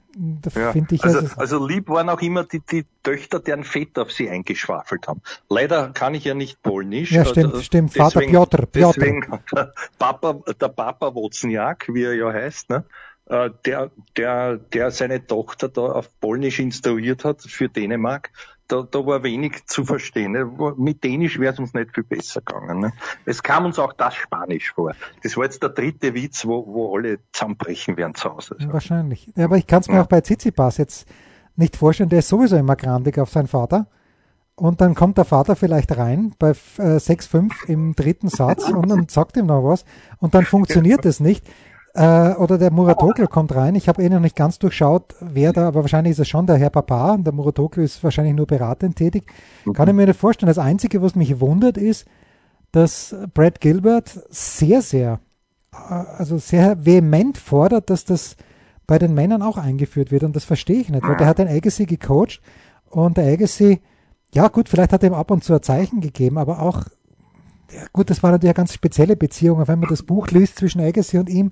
Ja, 0.56 0.70
also, 0.70 1.20
also, 1.20 1.36
also 1.38 1.68
lieb 1.68 1.90
waren 1.90 2.10
auch 2.10 2.22
immer 2.22 2.44
die, 2.44 2.60
die 2.60 2.86
Töchter, 3.02 3.40
deren 3.40 3.64
Väter 3.64 4.04
auf 4.04 4.12
sie 4.12 4.30
eingeschwafelt 4.30 5.08
haben. 5.08 5.22
Leider 5.50 5.90
kann 5.90 6.14
ich 6.14 6.24
ja 6.26 6.34
nicht 6.34 6.62
polnisch. 6.62 7.12
Ja, 7.12 7.26
stimmt, 7.26 7.54
also 7.54 7.62
stimmt. 7.64 7.94
Vater 7.94 8.22
Piotr. 8.22 8.66
Piotr. 8.68 9.00
Deswegen 9.00 9.40
der 9.52 9.74
Papa, 9.98 10.40
der 10.60 10.68
Papa 10.68 11.16
Wozniak, 11.16 11.88
wie 11.92 12.04
er 12.04 12.14
ja 12.14 12.32
heißt, 12.32 12.70
ne? 12.70 12.86
Äh, 13.26 13.52
der, 13.66 13.90
der, 14.18 14.58
der 14.58 14.92
seine 14.92 15.26
Tochter 15.26 15.70
da 15.70 15.82
auf 15.82 16.10
Polnisch 16.20 16.60
instruiert 16.60 17.24
hat 17.24 17.42
für 17.42 17.70
Dänemark, 17.70 18.32
da, 18.68 18.84
da 18.90 19.06
war 19.06 19.24
wenig 19.24 19.66
zu 19.66 19.84
verstehen. 19.84 20.32
Ne? 20.32 20.74
Mit 20.78 21.04
Dänisch 21.04 21.40
wäre 21.40 21.54
es 21.54 21.60
uns 21.60 21.74
nicht 21.74 21.94
viel 21.94 22.04
besser 22.04 22.42
gegangen. 22.42 22.80
Ne? 22.80 22.94
Es 23.26 23.44
kam 23.44 23.66
uns 23.66 23.80
auch 23.80 23.94
das 23.94 24.16
Spanisch 24.16 24.72
vor. 24.74 24.94
Das 25.22 25.38
war 25.38 25.44
jetzt 25.44 25.62
der 25.62 25.70
dritte 25.70 26.14
Witz, 26.14 26.46
wo, 26.46 26.66
wo 26.66 26.96
alle 26.96 27.20
zusammenbrechen 27.32 27.98
werden 27.98 28.16
zu 28.16 28.34
Hause. 28.34 28.56
Also. 28.60 28.74
Wahrscheinlich. 28.74 29.30
Ja, 29.36 29.46
aber 29.46 29.58
ich 29.58 29.68
kann 29.68 29.82
es 29.82 29.88
mir 29.88 29.96
ja. 29.96 30.04
auch 30.04 30.08
bei 30.08 30.22
Tsitsipas 30.22 30.78
jetzt 30.78 31.08
nicht 31.56 31.76
vorstellen. 31.76 32.10
Der 32.10 32.20
ist 32.20 32.30
sowieso 32.30 32.56
immer 32.56 32.76
grandig 32.76 33.20
auf 33.20 33.30
seinen 33.30 33.48
Vater. 33.48 33.88
Und 34.56 34.82
dann 34.82 34.94
kommt 34.94 35.18
der 35.18 35.26
Vater 35.26 35.56
vielleicht 35.56 35.98
rein 35.98 36.36
bei 36.38 36.50
äh, 36.50 36.98
6-5 36.98 37.68
im 37.68 37.96
dritten 37.96 38.30
Satz 38.30 38.70
und, 38.70 38.92
und 38.92 39.10
sagt 39.10 39.36
ihm 39.36 39.48
noch 39.48 39.64
was. 39.64 39.84
Und 40.20 40.36
dann 40.36 40.46
funktioniert 40.46 41.06
es 41.06 41.20
nicht. 41.20 41.46
Äh, 41.96 42.34
oder 42.34 42.58
der 42.58 42.72
Muratoglu 42.72 43.28
kommt 43.28 43.54
rein. 43.54 43.76
Ich 43.76 43.88
habe 43.88 44.02
eh 44.02 44.10
noch 44.10 44.20
nicht 44.20 44.36
ganz 44.36 44.58
durchschaut, 44.58 45.16
wer 45.20 45.54
da, 45.54 45.68
aber 45.68 45.82
wahrscheinlich 45.82 46.12
ist 46.12 46.20
es 46.20 46.28
schon 46.28 46.48
der 46.48 46.58
Herr 46.58 46.72
Papa. 46.72 47.18
Der 47.18 47.34
Muratoglu 47.34 47.84
ist 47.84 48.04
wahrscheinlich 48.04 48.34
nur 48.34 48.48
beratend 48.48 48.96
tätig. 48.96 49.32
Mhm. 49.66 49.74
Kann 49.74 49.88
ich 49.90 49.94
mir 49.94 50.08
nicht 50.08 50.20
vorstellen. 50.20 50.48
Das 50.48 50.58
Einzige, 50.58 51.02
was 51.04 51.16
mich 51.16 51.40
wundert, 51.40 51.78
ist, 51.78 52.08
dass 52.72 53.16
Brad 53.36 53.62
Gilbert 53.62 54.20
sehr, 54.30 54.82
sehr, 54.82 55.20
äh, 55.72 55.94
also 56.18 56.40
sehr 56.40 56.84
vehement 56.84 57.38
fordert, 57.38 57.92
dass 57.92 58.06
das 58.06 58.38
bei 58.88 58.98
den 58.98 59.14
Männern 59.14 59.44
auch 59.44 59.58
eingeführt 59.58 60.12
wird. 60.12 60.24
Und 60.24 60.36
das 60.36 60.46
verstehe 60.46 60.82
ich 60.82 60.90
nicht, 60.90 61.08
weil 61.08 61.16
der 61.18 61.28
hat 61.28 61.38
den 61.38 61.48
Agassi 61.48 61.86
gecoacht 61.86 62.42
und 62.90 63.18
der 63.18 63.32
Agassi, 63.32 63.82
ja 64.34 64.48
gut, 64.48 64.68
vielleicht 64.68 64.94
hat 64.94 65.04
er 65.04 65.12
ihm 65.12 65.16
ab 65.16 65.30
und 65.30 65.44
zu 65.44 65.54
ein 65.54 65.62
Zeichen 65.62 66.02
gegeben, 66.02 66.40
aber 66.40 66.60
auch 66.60 66.86
ja, 67.74 67.86
gut, 67.92 68.10
das 68.10 68.24
war 68.24 68.32
natürlich 68.32 68.52
eine 68.52 68.56
ganz 68.58 68.74
spezielle 68.74 69.16
Beziehung, 69.16 69.68
wenn 69.68 69.80
man 69.80 69.90
das 69.90 70.04
Buch 70.04 70.28
liest 70.28 70.58
zwischen 70.58 70.82
Agassi 70.82 71.18
und 71.18 71.30
ihm. 71.30 71.52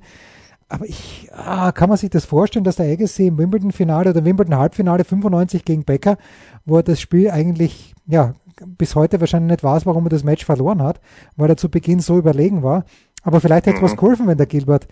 Aber 0.69 0.85
ich, 0.85 1.29
ah, 1.33 1.71
kann 1.73 1.89
man 1.89 1.97
sich 1.97 2.09
das 2.09 2.25
vorstellen, 2.25 2.63
dass 2.63 2.77
der 2.77 2.91
Agassi 2.91 3.27
im 3.27 3.37
Wimbledon-Finale 3.37 4.11
oder 4.11 4.23
Wimbledon-Halbfinale 4.23 5.03
95 5.03 5.65
gegen 5.65 5.83
Becker, 5.83 6.17
wo 6.65 6.77
er 6.77 6.83
das 6.83 7.01
Spiel 7.01 7.29
eigentlich, 7.29 7.93
ja, 8.07 8.33
bis 8.65 8.95
heute 8.95 9.19
wahrscheinlich 9.19 9.51
nicht 9.51 9.63
weiß, 9.63 9.85
warum 9.85 10.05
er 10.05 10.09
das 10.09 10.23
Match 10.23 10.45
verloren 10.45 10.81
hat, 10.81 11.01
weil 11.35 11.49
er 11.49 11.57
zu 11.57 11.69
Beginn 11.69 11.99
so 11.99 12.17
überlegen 12.17 12.63
war. 12.63 12.85
Aber 13.23 13.41
vielleicht 13.41 13.65
hätte 13.65 13.77
es 13.77 13.81
mhm. 13.81 13.85
was 13.85 13.97
geholfen, 13.97 14.27
wenn 14.27 14.37
der 14.37 14.47
Gilbert 14.47 14.87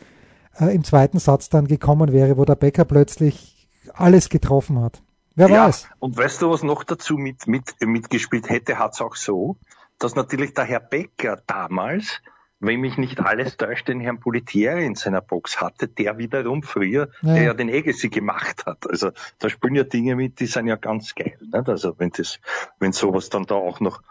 äh, 0.59 0.73
im 0.73 0.83
zweiten 0.83 1.19
Satz 1.19 1.49
dann 1.49 1.67
gekommen 1.67 2.11
wäre, 2.11 2.37
wo 2.37 2.45
der 2.45 2.55
Becker 2.55 2.85
plötzlich 2.85 3.69
alles 3.93 4.29
getroffen 4.29 4.81
hat. 4.81 5.01
Wer 5.35 5.49
ja, 5.49 5.67
weiß. 5.67 5.87
Und 5.99 6.17
weißt 6.17 6.41
du, 6.41 6.49
was 6.49 6.63
noch 6.63 6.83
dazu 6.83 7.15
mit, 7.15 7.47
mit, 7.47 7.75
mitgespielt 7.79 8.49
hätte, 8.49 8.77
hat 8.77 8.93
es 8.93 9.01
auch 9.01 9.15
so, 9.15 9.55
dass 9.99 10.15
natürlich 10.15 10.53
der 10.53 10.65
Herr 10.65 10.79
Becker 10.79 11.41
damals, 11.45 12.21
wenn 12.59 12.81
mich 12.81 12.97
nicht 12.97 13.19
alles 13.19 13.57
täuscht, 13.57 13.87
den 13.87 14.01
Herrn 14.01 14.19
Politieri 14.19 14.85
in 14.85 14.95
seiner 14.95 15.21
Box 15.21 15.61
hatte, 15.61 15.87
der 15.87 16.17
wiederum 16.17 16.63
früher, 16.63 17.09
ja. 17.21 17.33
der 17.33 17.43
ja 17.43 17.53
den 17.53 17.69
Agassi 17.69 18.09
gemacht 18.09 18.65
hat. 18.65 18.89
Also 18.89 19.11
da 19.37 19.49
spielen 19.49 19.75
ja 19.75 19.83
Dinge 19.83 20.15
mit, 20.15 20.39
die 20.39 20.45
sind 20.45 20.67
ja 20.67 20.75
ganz 20.75 21.15
geil. 21.15 21.37
Nicht? 21.39 21.69
Also 21.69 21.95
wenn 21.99 22.09
das, 22.09 22.39
wenn 22.79 22.91
sowas 22.91 23.29
dann 23.29 23.45
da 23.45 23.55
auch 23.55 23.79
noch 23.79 24.01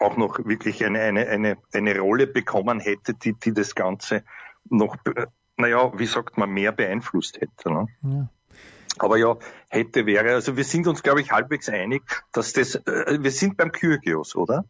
auch 0.00 0.16
noch 0.16 0.38
wirklich 0.44 0.84
eine, 0.84 1.00
eine, 1.00 1.26
eine, 1.28 1.56
eine 1.72 1.98
Rolle 1.98 2.26
bekommen 2.26 2.80
hätte, 2.80 3.14
die, 3.14 3.32
die 3.32 3.54
das 3.54 3.74
Ganze 3.74 4.24
noch, 4.68 4.96
naja, 5.56 5.98
wie 5.98 6.06
sagt 6.06 6.36
man, 6.36 6.50
mehr 6.50 6.72
beeinflusst 6.72 7.40
hätte. 7.40 7.72
Ne? 7.72 7.86
Ja. 8.02 8.28
Aber 8.98 9.16
ja, 9.16 9.36
hätte, 9.68 10.06
wäre. 10.06 10.34
Also 10.34 10.56
wir 10.56 10.64
sind 10.64 10.86
uns, 10.86 11.02
glaube 11.02 11.20
ich, 11.20 11.32
halbwegs 11.32 11.68
einig, 11.68 12.02
dass 12.32 12.52
das, 12.52 12.76
äh, 12.76 13.18
wir 13.20 13.30
sind 13.30 13.56
beim 13.56 13.72
Kyrgios, 13.72 14.36
oder? 14.36 14.64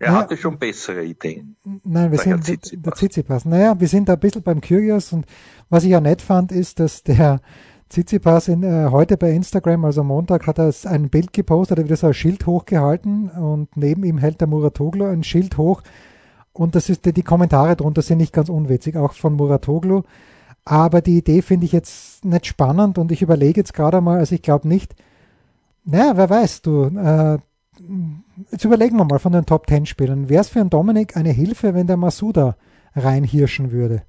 Er 0.00 0.12
ja, 0.12 0.18
hatte 0.20 0.36
schon 0.36 0.58
bessere 0.58 1.04
Ideen. 1.04 1.56
Nein, 1.84 2.12
wir 2.12 2.18
sind 2.18 2.44
Tsitsipas. 2.44 2.82
der 2.82 2.92
Tsitsipas. 2.92 3.44
Naja, 3.44 3.80
wir 3.80 3.88
sind 3.88 4.08
da 4.08 4.14
ein 4.14 4.20
bisschen 4.20 4.42
beim 4.42 4.60
Kyrgios 4.60 5.12
und 5.12 5.26
was 5.70 5.84
ich 5.84 5.90
ja 5.90 6.00
nett 6.00 6.22
fand, 6.22 6.52
ist, 6.52 6.78
dass 6.78 7.02
der 7.02 7.40
Tsitsipas 7.88 8.48
in, 8.48 8.62
äh, 8.62 8.88
heute 8.90 9.16
bei 9.16 9.30
Instagram, 9.30 9.84
also 9.84 10.04
Montag, 10.04 10.46
hat 10.46 10.58
er 10.58 10.72
ein 10.84 11.10
Bild 11.10 11.32
gepostet, 11.32 11.78
hat 11.78 11.84
wieder 11.84 11.96
so 11.96 12.08
ein 12.08 12.14
Schild 12.14 12.46
hochgehalten 12.46 13.28
und 13.30 13.76
neben 13.76 14.04
ihm 14.04 14.18
hält 14.18 14.40
der 14.40 14.46
Muratoglu 14.46 15.04
ein 15.06 15.24
Schild 15.24 15.56
hoch 15.56 15.82
und 16.58 16.74
das 16.74 16.88
ist 16.88 17.06
die, 17.06 17.12
die 17.12 17.22
Kommentare 17.22 17.76
drunter 17.76 18.02
sind 18.02 18.18
nicht 18.18 18.32
ganz 18.32 18.48
unwitzig, 18.48 18.96
auch 18.96 19.12
von 19.12 19.34
Muratoglu. 19.34 20.02
Aber 20.68 21.00
die 21.00 21.16
Idee 21.16 21.40
finde 21.40 21.64
ich 21.64 21.72
jetzt 21.72 22.26
nicht 22.26 22.44
spannend 22.44 22.98
und 22.98 23.10
ich 23.10 23.22
überlege 23.22 23.58
jetzt 23.58 23.72
gerade 23.72 24.02
mal, 24.02 24.18
also 24.18 24.34
ich 24.34 24.42
glaube 24.42 24.68
nicht, 24.68 24.94
naja, 25.86 26.14
wer 26.14 26.28
weiß, 26.28 26.60
du, 26.60 26.84
äh, 26.84 27.38
jetzt 28.50 28.66
überlegen 28.66 28.98
wir 28.98 29.06
mal 29.06 29.18
von 29.18 29.32
den 29.32 29.46
Top 29.46 29.66
Ten 29.66 29.86
Spielern. 29.86 30.28
Wäre 30.28 30.42
es 30.42 30.50
für 30.50 30.60
einen 30.60 30.68
Dominik 30.68 31.16
eine 31.16 31.30
Hilfe, 31.30 31.72
wenn 31.72 31.86
der 31.86 31.96
Masuda 31.96 32.58
reinhirschen 32.94 33.72
würde? 33.72 34.02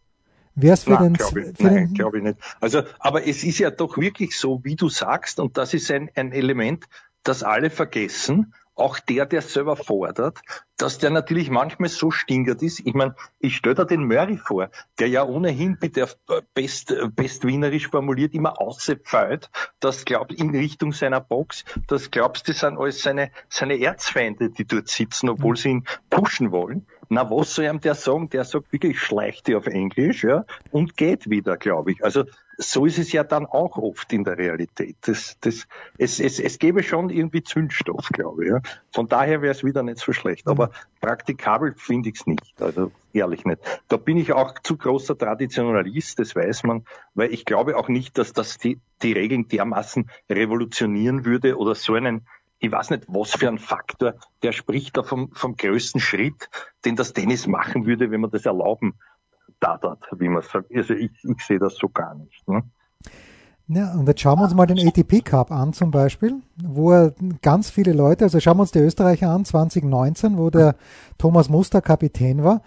Wäre 0.53 0.73
es 0.73 0.83
für 0.83 0.91
Nein, 0.91 1.03
den, 1.03 1.13
glaube 1.13 1.41
ich, 1.41 1.57
für 1.57 1.63
nein, 1.63 1.93
glaube 1.93 2.17
ich 2.17 2.23
nicht. 2.23 2.39
Also, 2.59 2.81
aber 2.99 3.25
es 3.25 3.45
ist 3.45 3.59
ja 3.59 3.71
doch 3.71 3.97
wirklich 3.97 4.37
so, 4.37 4.59
wie 4.65 4.75
du 4.75 4.89
sagst, 4.89 5.39
und 5.39 5.57
das 5.57 5.73
ist 5.73 5.89
ein, 5.89 6.09
ein 6.15 6.33
Element, 6.33 6.89
das 7.23 7.41
alle 7.41 7.69
vergessen, 7.69 8.53
auch 8.79 8.99
der, 8.99 9.25
der 9.25 9.41
selber 9.41 9.75
fordert, 9.75 10.39
dass 10.77 10.97
der 10.97 11.09
natürlich 11.09 11.49
manchmal 11.49 11.89
so 11.89 12.11
stingert 12.11 12.61
ist. 12.61 12.79
Ich 12.79 12.93
meine, 12.93 13.15
ich 13.39 13.57
stelle 13.57 13.75
da 13.75 13.85
den 13.85 14.05
Murray 14.05 14.37
vor, 14.37 14.69
der 14.99 15.09
ja 15.09 15.23
ohnehin 15.25 15.77
mit 15.81 15.95
der 15.95 16.09
best, 16.53 16.95
bestwienerisch 17.15 17.89
formuliert 17.89 18.33
immer 18.33 18.61
auspfeilt, 18.61 19.49
das 19.79 20.05
glaubt 20.05 20.33
in 20.33 20.51
Richtung 20.51 20.93
seiner 20.93 21.19
Box, 21.19 21.65
das 21.87 22.11
glaubst 22.11 22.47
du 22.47 22.53
sind 22.53 22.77
alles 22.77 23.01
seine, 23.01 23.31
seine 23.49 23.79
Erzfeinde, 23.79 24.49
die 24.49 24.65
dort 24.65 24.87
sitzen, 24.87 25.29
obwohl 25.29 25.57
sie 25.57 25.69
ihn 25.69 25.85
pushen 26.09 26.51
wollen. 26.51 26.85
Na, 27.09 27.29
was 27.29 27.55
soll 27.55 27.65
ihm 27.65 27.79
der 27.79 27.95
sagen? 27.95 28.29
Der 28.29 28.45
sagt 28.45 28.71
wirklich 28.71 28.99
schleichte 28.99 29.57
auf 29.57 29.65
Englisch, 29.65 30.23
ja, 30.23 30.45
und 30.71 30.95
geht 30.95 31.29
wieder, 31.29 31.57
glaube 31.57 31.91
ich. 31.91 32.03
Also, 32.03 32.25
so 32.61 32.85
ist 32.85 32.99
es 32.99 33.13
ja 33.13 33.23
dann 33.23 33.45
auch 33.45 33.77
oft 33.77 34.11
in 34.11 34.25
der 34.25 34.37
Realität. 34.37 34.97
Das, 35.01 35.37
das, 35.39 35.65
es, 35.97 36.19
es, 36.19 36.39
es 36.39 36.59
gäbe 36.59 36.83
schon 36.83 37.09
irgendwie 37.09 37.41
Zündstoff, 37.41 38.09
glaube 38.09 38.43
ich. 38.43 38.51
Ja. 38.51 38.61
Von 38.93 39.07
daher 39.07 39.41
wäre 39.41 39.53
es 39.53 39.63
wieder 39.63 39.81
nicht 39.81 39.99
so 39.99 40.11
schlecht. 40.11 40.45
Aber 40.45 40.71
praktikabel 40.99 41.73
finde 41.77 42.09
ich 42.09 42.15
es 42.15 42.27
nicht. 42.27 42.61
Also 42.61 42.91
ehrlich 43.13 43.45
nicht. 43.45 43.61
Da 43.87 43.95
bin 43.95 44.17
ich 44.17 44.33
auch 44.33 44.59
zu 44.59 44.75
großer 44.75 45.17
Traditionalist, 45.17 46.19
das 46.19 46.35
weiß 46.35 46.63
man, 46.63 46.83
weil 47.13 47.33
ich 47.33 47.45
glaube 47.45 47.77
auch 47.77 47.87
nicht, 47.87 48.17
dass 48.17 48.33
das 48.33 48.57
die, 48.57 48.79
die 49.01 49.13
Regeln 49.13 49.47
dermaßen 49.47 50.09
revolutionieren 50.29 51.23
würde 51.23 51.57
oder 51.57 51.75
so 51.75 51.93
einen 51.93 52.27
ich 52.61 52.73
weiß 52.73 52.89
nicht, 52.89 53.05
was 53.07 53.31
für 53.31 53.47
ein 53.47 53.57
Faktor, 53.57 54.15
der 54.43 54.51
spricht 54.51 54.97
da 54.97 55.03
vom, 55.03 55.31
vom 55.31 55.55
größten 55.55 56.01
Schritt, 56.01 56.49
den 56.83 56.97
das 56.97 57.13
Tennis 57.13 57.47
machen 57.47 57.85
würde, 57.85 58.11
wenn 58.11 58.19
man 58.19 58.31
das 58.31 58.45
erlauben 58.45 58.95
darf, 59.59 59.99
wie 60.17 60.29
man 60.29 60.41
sagt. 60.41 60.71
Also 60.75 60.93
ich, 60.93 61.11
ich 61.23 61.45
sehe 61.45 61.59
das 61.59 61.75
so 61.75 61.89
gar 61.89 62.15
nicht. 62.15 62.47
Ne? 62.47 62.63
Ja, 63.71 63.93
und 63.93 64.07
jetzt 64.07 64.21
schauen 64.21 64.39
wir 64.39 64.45
uns 64.45 64.55
mal 64.55 64.65
den 64.65 64.79
ATP 64.79 65.21
Cup 65.23 65.51
an 65.51 65.73
zum 65.73 65.91
Beispiel, 65.91 66.41
wo 66.63 67.11
ganz 67.43 67.69
viele 67.69 67.93
Leute, 67.93 68.23
also 68.23 68.39
schauen 68.39 68.57
wir 68.57 68.61
uns 68.61 68.71
die 68.71 68.79
Österreicher 68.79 69.29
an, 69.29 69.45
2019, 69.45 70.39
wo 70.39 70.49
der 70.49 70.75
Thomas 71.19 71.49
Muster 71.49 71.79
Kapitän 71.79 72.43
war. 72.43 72.63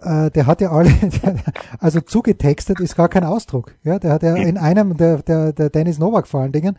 Äh, 0.00 0.32
der 0.32 0.48
hat 0.48 0.60
ja 0.60 0.72
alle, 0.72 0.90
also 1.78 2.00
zugetextet 2.00 2.80
ist 2.80 2.96
gar 2.96 3.08
kein 3.08 3.22
Ausdruck. 3.22 3.76
Ja, 3.84 4.00
der 4.00 4.14
hat 4.14 4.24
ja 4.24 4.34
in 4.34 4.58
einem, 4.58 4.96
der, 4.96 5.22
der, 5.22 5.52
der 5.52 5.70
Dennis 5.70 6.00
Novak 6.00 6.26
vor 6.26 6.40
allen 6.40 6.50
Dingen, 6.50 6.76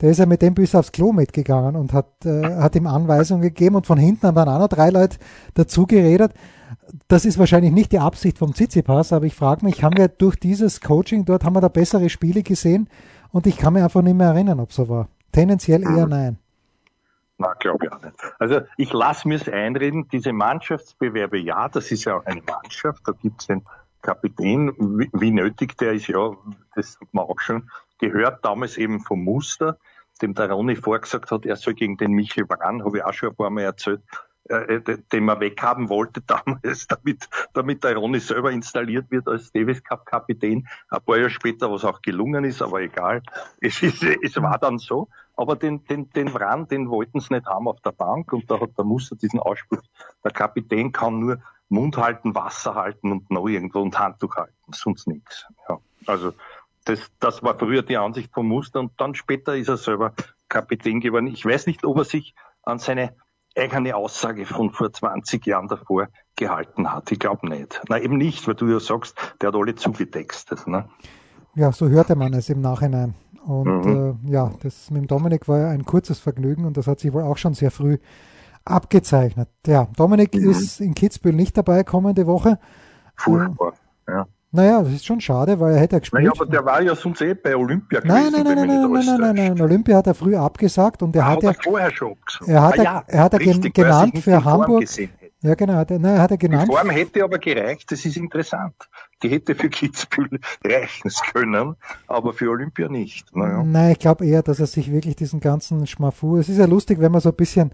der 0.00 0.10
ist 0.10 0.18
ja 0.18 0.26
mit 0.26 0.42
dem 0.42 0.54
bis 0.54 0.74
aufs 0.74 0.90
Klo 0.90 1.12
mitgegangen 1.12 1.76
und 1.76 1.92
hat, 1.92 2.26
äh, 2.26 2.56
hat 2.56 2.74
ihm 2.74 2.88
Anweisungen 2.88 3.42
gegeben 3.42 3.76
und 3.76 3.86
von 3.86 3.96
hinten 3.96 4.26
haben 4.26 4.34
dann 4.34 4.48
auch 4.48 4.58
noch 4.58 4.68
drei 4.68 4.90
Leute 4.90 5.18
dazu 5.54 5.86
geredet 5.86 6.32
das 7.08 7.24
ist 7.24 7.38
wahrscheinlich 7.38 7.72
nicht 7.72 7.92
die 7.92 7.98
Absicht 7.98 8.38
vom 8.38 8.54
Tsitsipas, 8.54 9.12
aber 9.12 9.26
ich 9.26 9.34
frage 9.34 9.64
mich, 9.64 9.82
haben 9.82 9.96
wir 9.96 10.08
durch 10.08 10.36
dieses 10.36 10.80
Coaching 10.80 11.24
dort, 11.24 11.44
haben 11.44 11.54
wir 11.54 11.60
da 11.60 11.68
bessere 11.68 12.08
Spiele 12.08 12.42
gesehen? 12.42 12.88
Und 13.32 13.46
ich 13.46 13.56
kann 13.56 13.72
mich 13.72 13.82
einfach 13.82 14.02
nicht 14.02 14.16
mehr 14.16 14.28
erinnern, 14.28 14.60
ob 14.60 14.72
so 14.72 14.88
war. 14.88 15.08
Tendenziell 15.32 15.82
eher 15.82 16.06
nein. 16.06 16.38
Na, 17.36 17.54
glaube 17.54 17.86
ich 17.86 17.92
auch 17.92 18.00
nicht. 18.00 18.14
Also 18.38 18.60
ich 18.76 18.92
lasse 18.92 19.26
mir 19.26 19.36
es 19.36 19.48
einreden, 19.48 20.08
diese 20.08 20.32
Mannschaftsbewerbe, 20.32 21.38
ja, 21.38 21.68
das 21.68 21.90
ist 21.90 22.04
ja 22.04 22.16
auch 22.16 22.26
eine 22.26 22.42
Mannschaft, 22.42 23.02
da 23.06 23.12
gibt 23.12 23.40
es 23.40 23.48
den 23.48 23.64
Kapitän, 24.02 24.72
wie, 24.78 25.10
wie, 25.12 25.30
nötig 25.32 25.76
der 25.78 25.94
ist, 25.94 26.06
ja, 26.06 26.36
das 26.76 27.00
hat 27.00 27.08
man 27.12 27.24
auch 27.24 27.40
schon 27.40 27.70
gehört, 27.98 28.44
damals 28.44 28.76
eben 28.76 29.00
vom 29.00 29.24
Muster, 29.24 29.78
dem 30.22 30.34
der 30.34 30.50
Ronny 30.52 30.76
vorgesagt 30.76 31.32
hat, 31.32 31.44
er 31.44 31.56
soll 31.56 31.74
gegen 31.74 31.96
den 31.96 32.12
Michel 32.12 32.44
Brand, 32.44 32.84
habe 32.84 32.98
ich 32.98 33.04
auch 33.04 33.12
schon 33.12 33.30
ein 33.30 33.34
paar 33.34 33.50
Mal 33.50 33.62
erzählt, 33.62 34.02
äh, 34.48 34.80
den 35.12 35.24
man 35.24 35.40
weghaben 35.40 35.88
wollte 35.88 36.20
damals, 36.26 36.86
damit, 36.86 37.28
damit 37.52 37.82
der 37.84 37.96
Ronny 37.96 38.20
selber 38.20 38.52
installiert 38.52 39.10
wird 39.10 39.26
als 39.28 39.52
Davis 39.52 39.82
Cup 39.82 40.04
Kapitän. 40.06 40.68
Ein 40.90 41.02
paar 41.02 41.16
Jahre 41.16 41.30
später, 41.30 41.70
was 41.70 41.84
auch 41.84 42.02
gelungen 42.02 42.44
ist, 42.44 42.60
aber 42.60 42.80
egal. 42.80 43.22
Es, 43.60 43.82
ist, 43.82 44.02
es 44.02 44.36
war 44.36 44.58
dann 44.58 44.78
so. 44.78 45.08
Aber 45.36 45.56
den, 45.56 45.84
den, 45.86 46.10
den 46.10 46.32
Wran, 46.32 46.68
den 46.68 46.90
wollten 46.90 47.20
sie 47.20 47.34
nicht 47.34 47.46
haben 47.46 47.66
auf 47.66 47.80
der 47.80 47.92
Bank 47.92 48.32
und 48.32 48.50
da 48.50 48.60
hat 48.60 48.76
der 48.78 48.84
Muster 48.84 49.16
diesen 49.16 49.40
Ausspruch, 49.40 49.82
der 50.22 50.30
Kapitän 50.30 50.92
kann 50.92 51.18
nur 51.18 51.38
Mund 51.68 51.96
halten, 51.96 52.34
Wasser 52.34 52.74
halten 52.74 53.10
und 53.10 53.30
noch 53.30 53.48
irgendwo 53.48 53.80
und 53.80 53.98
Handtuch 53.98 54.36
halten, 54.36 54.72
sonst 54.72 55.08
nichts. 55.08 55.46
Ja, 55.68 55.80
also 56.06 56.32
das, 56.84 57.00
das 57.18 57.42
war 57.42 57.58
früher 57.58 57.82
die 57.82 57.96
Ansicht 57.96 58.32
vom 58.32 58.46
Muster 58.46 58.80
und 58.80 58.92
dann 58.98 59.14
später 59.14 59.56
ist 59.56 59.68
er 59.68 59.76
selber 59.76 60.12
Kapitän 60.48 61.00
geworden. 61.00 61.26
Ich 61.26 61.44
weiß 61.44 61.66
nicht, 61.66 61.84
ob 61.84 61.98
er 61.98 62.04
sich 62.04 62.34
an 62.62 62.78
seine 62.78 63.16
eigene 63.56 63.94
Aussage 63.94 64.46
von 64.46 64.70
vor 64.70 64.92
20 64.92 65.46
Jahren 65.46 65.68
davor 65.68 66.08
gehalten 66.36 66.92
hat. 66.92 67.10
Ich 67.12 67.18
glaube 67.18 67.48
nicht. 67.48 67.80
Na 67.88 67.98
eben 67.98 68.16
nicht, 68.16 68.46
weil 68.46 68.54
du 68.54 68.66
ja 68.66 68.80
sagst, 68.80 69.16
der 69.40 69.48
hat 69.48 69.54
alle 69.54 69.74
zugetextet. 69.74 70.66
Ne? 70.66 70.88
Ja, 71.54 71.72
so 71.72 71.88
hörte 71.88 72.16
man 72.16 72.34
es 72.34 72.48
im 72.48 72.60
Nachhinein. 72.60 73.14
Und 73.46 73.84
mhm. 73.84 74.18
äh, 74.26 74.32
ja, 74.32 74.52
das 74.62 74.90
mit 74.90 75.02
dem 75.02 75.06
Dominik 75.06 75.48
war 75.48 75.58
ja 75.58 75.68
ein 75.68 75.84
kurzes 75.84 76.18
Vergnügen 76.18 76.64
und 76.64 76.76
das 76.76 76.86
hat 76.86 77.00
sich 77.00 77.12
wohl 77.12 77.22
auch 77.22 77.36
schon 77.36 77.54
sehr 77.54 77.70
früh 77.70 77.98
abgezeichnet. 78.64 79.48
Ja, 79.66 79.88
Dominik 79.96 80.34
mhm. 80.34 80.50
ist 80.50 80.80
in 80.80 80.94
Kitzbühel 80.94 81.34
nicht 81.34 81.56
dabei 81.56 81.84
kommende 81.84 82.26
Woche. 82.26 82.58
Furchtbar, 83.16 83.74
ja. 84.08 84.26
Naja, 84.54 84.82
das 84.82 84.92
ist 84.92 85.04
schon 85.04 85.20
schade, 85.20 85.58
weil 85.58 85.74
er 85.74 85.80
hätte 85.80 85.98
gespielt. 85.98 86.22
Naja, 86.22 86.32
aber 86.32 86.46
der 86.46 86.64
war 86.64 86.80
ja 86.80 86.94
sonst 86.94 87.20
eh 87.20 87.34
bei 87.34 87.56
Olympia 87.56 87.98
gewesen. 87.98 88.14
Nein, 88.14 88.30
nein, 88.30 88.44
nein, 88.44 88.68
nein, 88.68 88.92
nein, 88.92 89.04
nein, 89.04 89.20
nein, 89.20 89.34
nein, 89.34 89.60
Olympia 89.60 89.96
hat 89.96 90.06
er 90.06 90.14
früh 90.14 90.36
abgesagt 90.36 91.02
und 91.02 91.16
er 91.16 91.24
ah, 91.24 91.30
hat, 91.30 91.42
hat 91.42 91.56
er 91.56 91.62
vorher 91.62 91.90
schon 91.90 92.16
gesagt. 92.24 92.48
Er 92.48 92.62
hat, 92.62 92.78
ah, 92.78 92.82
ja, 92.84 93.04
er, 93.08 93.22
hat 93.24 93.32
er 93.32 93.40
richtig, 93.40 93.74
genannt 93.74 94.16
für 94.20 94.44
Hamburg. 94.44 94.84
Ja, 95.42 95.56
genau, 95.56 95.74
hat 95.74 95.90
er, 95.90 95.98
nein, 95.98 96.20
hat 96.20 96.30
er 96.30 96.36
genannt. 96.36 96.68
Die 96.68 96.72
Form 96.72 96.88
hätte 96.88 97.24
aber 97.24 97.38
gereicht, 97.38 97.90
das 97.90 98.04
ist 98.04 98.16
interessant. 98.16 98.76
Die 99.24 99.28
hätte 99.28 99.56
für 99.56 99.68
Kitzbühel 99.68 100.38
reichen 100.64 101.10
können, 101.32 101.74
aber 102.06 102.32
für 102.32 102.48
Olympia 102.48 102.88
nicht. 102.88 103.34
Naja. 103.34 103.64
Nein, 103.64 103.90
ich 103.90 103.98
glaube 103.98 104.24
eher, 104.24 104.44
dass 104.44 104.60
er 104.60 104.66
sich 104.66 104.92
wirklich 104.92 105.16
diesen 105.16 105.40
ganzen 105.40 105.84
Schmafu, 105.88 106.36
es 106.36 106.48
ist 106.48 106.58
ja 106.58 106.66
lustig, 106.66 107.00
wenn 107.00 107.10
man 107.10 107.20
so 107.20 107.30
ein 107.30 107.34
bisschen 107.34 107.72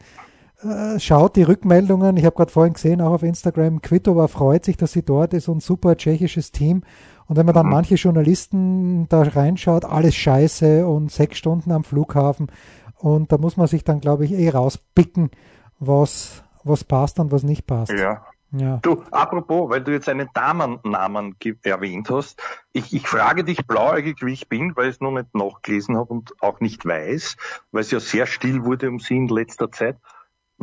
schaut 0.99 1.37
die 1.37 1.43
Rückmeldungen. 1.43 2.17
Ich 2.17 2.25
habe 2.25 2.37
gerade 2.37 2.53
vorhin 2.53 2.75
gesehen, 2.75 3.01
auch 3.01 3.13
auf 3.13 3.23
Instagram, 3.23 3.83
Kvitova 3.83 4.29
freut 4.29 4.65
sich, 4.65 4.77
dass 4.77 4.93
sie 4.93 5.03
dort 5.03 5.35
ist 5.35 5.49
und 5.49 5.63
super 5.63 5.97
tschechisches 5.97 6.53
Team. 6.53 6.83
Und 7.27 7.37
wenn 7.37 7.47
man 7.47 7.55
dann 7.55 7.67
mhm. 7.67 7.73
manche 7.73 7.95
Journalisten 7.95 9.09
da 9.09 9.23
reinschaut, 9.23 9.85
alles 9.85 10.15
scheiße 10.17 10.87
und 10.87 11.11
sechs 11.13 11.39
Stunden 11.39 11.73
am 11.73 11.85
Flughafen. 11.85 12.51
Und 12.97 13.33
da 13.33 13.39
muss 13.39 13.57
man 13.57 13.67
sich 13.67 13.85
dann, 13.85 14.01
glaube 14.01 14.25
ich, 14.25 14.33
eh 14.33 14.51
rauspicken, 14.51 15.31
was, 15.79 16.43
was 16.65 16.85
passt 16.85 17.19
und 17.21 17.33
was 17.33 17.43
nicht 17.43 17.67
passt. 17.67 17.93
Ja. 17.93 18.25
Ja. 18.53 18.79
Du, 18.83 19.05
apropos, 19.13 19.71
weil 19.71 19.83
du 19.85 19.93
jetzt 19.93 20.09
einen 20.09 20.29
Damennamen 20.35 21.37
erwähnt 21.63 22.11
hast, 22.11 22.43
ich, 22.73 22.93
ich 22.93 23.07
frage 23.07 23.45
dich 23.45 23.65
blauäugig, 23.65 24.23
wie 24.23 24.33
ich 24.33 24.49
bin, 24.49 24.75
weil 24.75 24.89
ich 24.89 24.97
es 24.97 25.01
noch 25.01 25.13
nicht 25.13 25.33
nachgelesen 25.37 25.97
habe 25.97 26.13
und 26.13 26.33
auch 26.43 26.59
nicht 26.59 26.85
weiß, 26.85 27.37
weil 27.71 27.83
es 27.83 27.93
ja 27.93 28.01
sehr 28.01 28.27
still 28.27 28.65
wurde 28.65 28.89
um 28.89 28.99
sie 28.99 29.17
in 29.17 29.29
letzter 29.29 29.71
Zeit. 29.71 29.99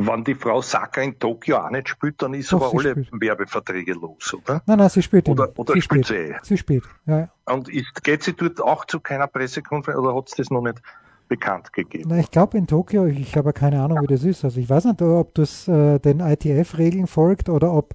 Wenn 0.00 0.22
die 0.22 0.36
Frau 0.36 0.62
Saka 0.62 1.02
in 1.02 1.18
Tokio 1.18 1.56
auch 1.56 1.70
nicht 1.70 1.88
spielt, 1.88 2.22
dann 2.22 2.32
ist 2.32 2.52
Doch, 2.52 2.62
aber 2.62 2.78
alle 2.78 2.90
spielt. 2.92 3.08
Werbeverträge 3.20 3.94
los, 3.94 4.32
oder? 4.32 4.62
Nein, 4.64 4.78
nein, 4.78 4.88
sie 4.88 5.02
spielt. 5.02 5.28
Oder, 5.28 5.50
oder 5.56 5.74
sie 5.74 5.82
spielt, 5.82 6.06
spielt 6.06 6.28
sie 6.28 6.34
eh? 6.34 6.38
Sie 6.42 6.56
spielt, 6.56 6.84
ja. 7.06 7.28
Und 7.46 7.68
ist, 7.68 8.04
geht 8.04 8.22
sie 8.22 8.32
dort 8.32 8.62
auch 8.62 8.84
zu 8.84 9.00
keiner 9.00 9.26
Pressekonferenz 9.26 9.98
oder 9.98 10.14
hat 10.14 10.28
es 10.28 10.36
das 10.36 10.50
noch 10.50 10.62
nicht 10.62 10.80
bekannt 11.28 11.72
gegeben? 11.72 12.10
Na, 12.10 12.18
ich 12.18 12.30
glaube 12.30 12.56
in 12.58 12.68
Tokio, 12.68 13.06
ich 13.06 13.36
habe 13.36 13.52
keine 13.52 13.82
Ahnung, 13.82 13.98
wie 14.02 14.06
das 14.06 14.22
ist. 14.22 14.44
Also 14.44 14.60
ich 14.60 14.70
weiß 14.70 14.84
nicht, 14.84 15.02
ob 15.02 15.34
das 15.34 15.66
äh, 15.66 15.98
den 15.98 16.20
ITF-Regeln 16.20 17.08
folgt 17.08 17.48
oder 17.48 17.72
ob 17.72 17.94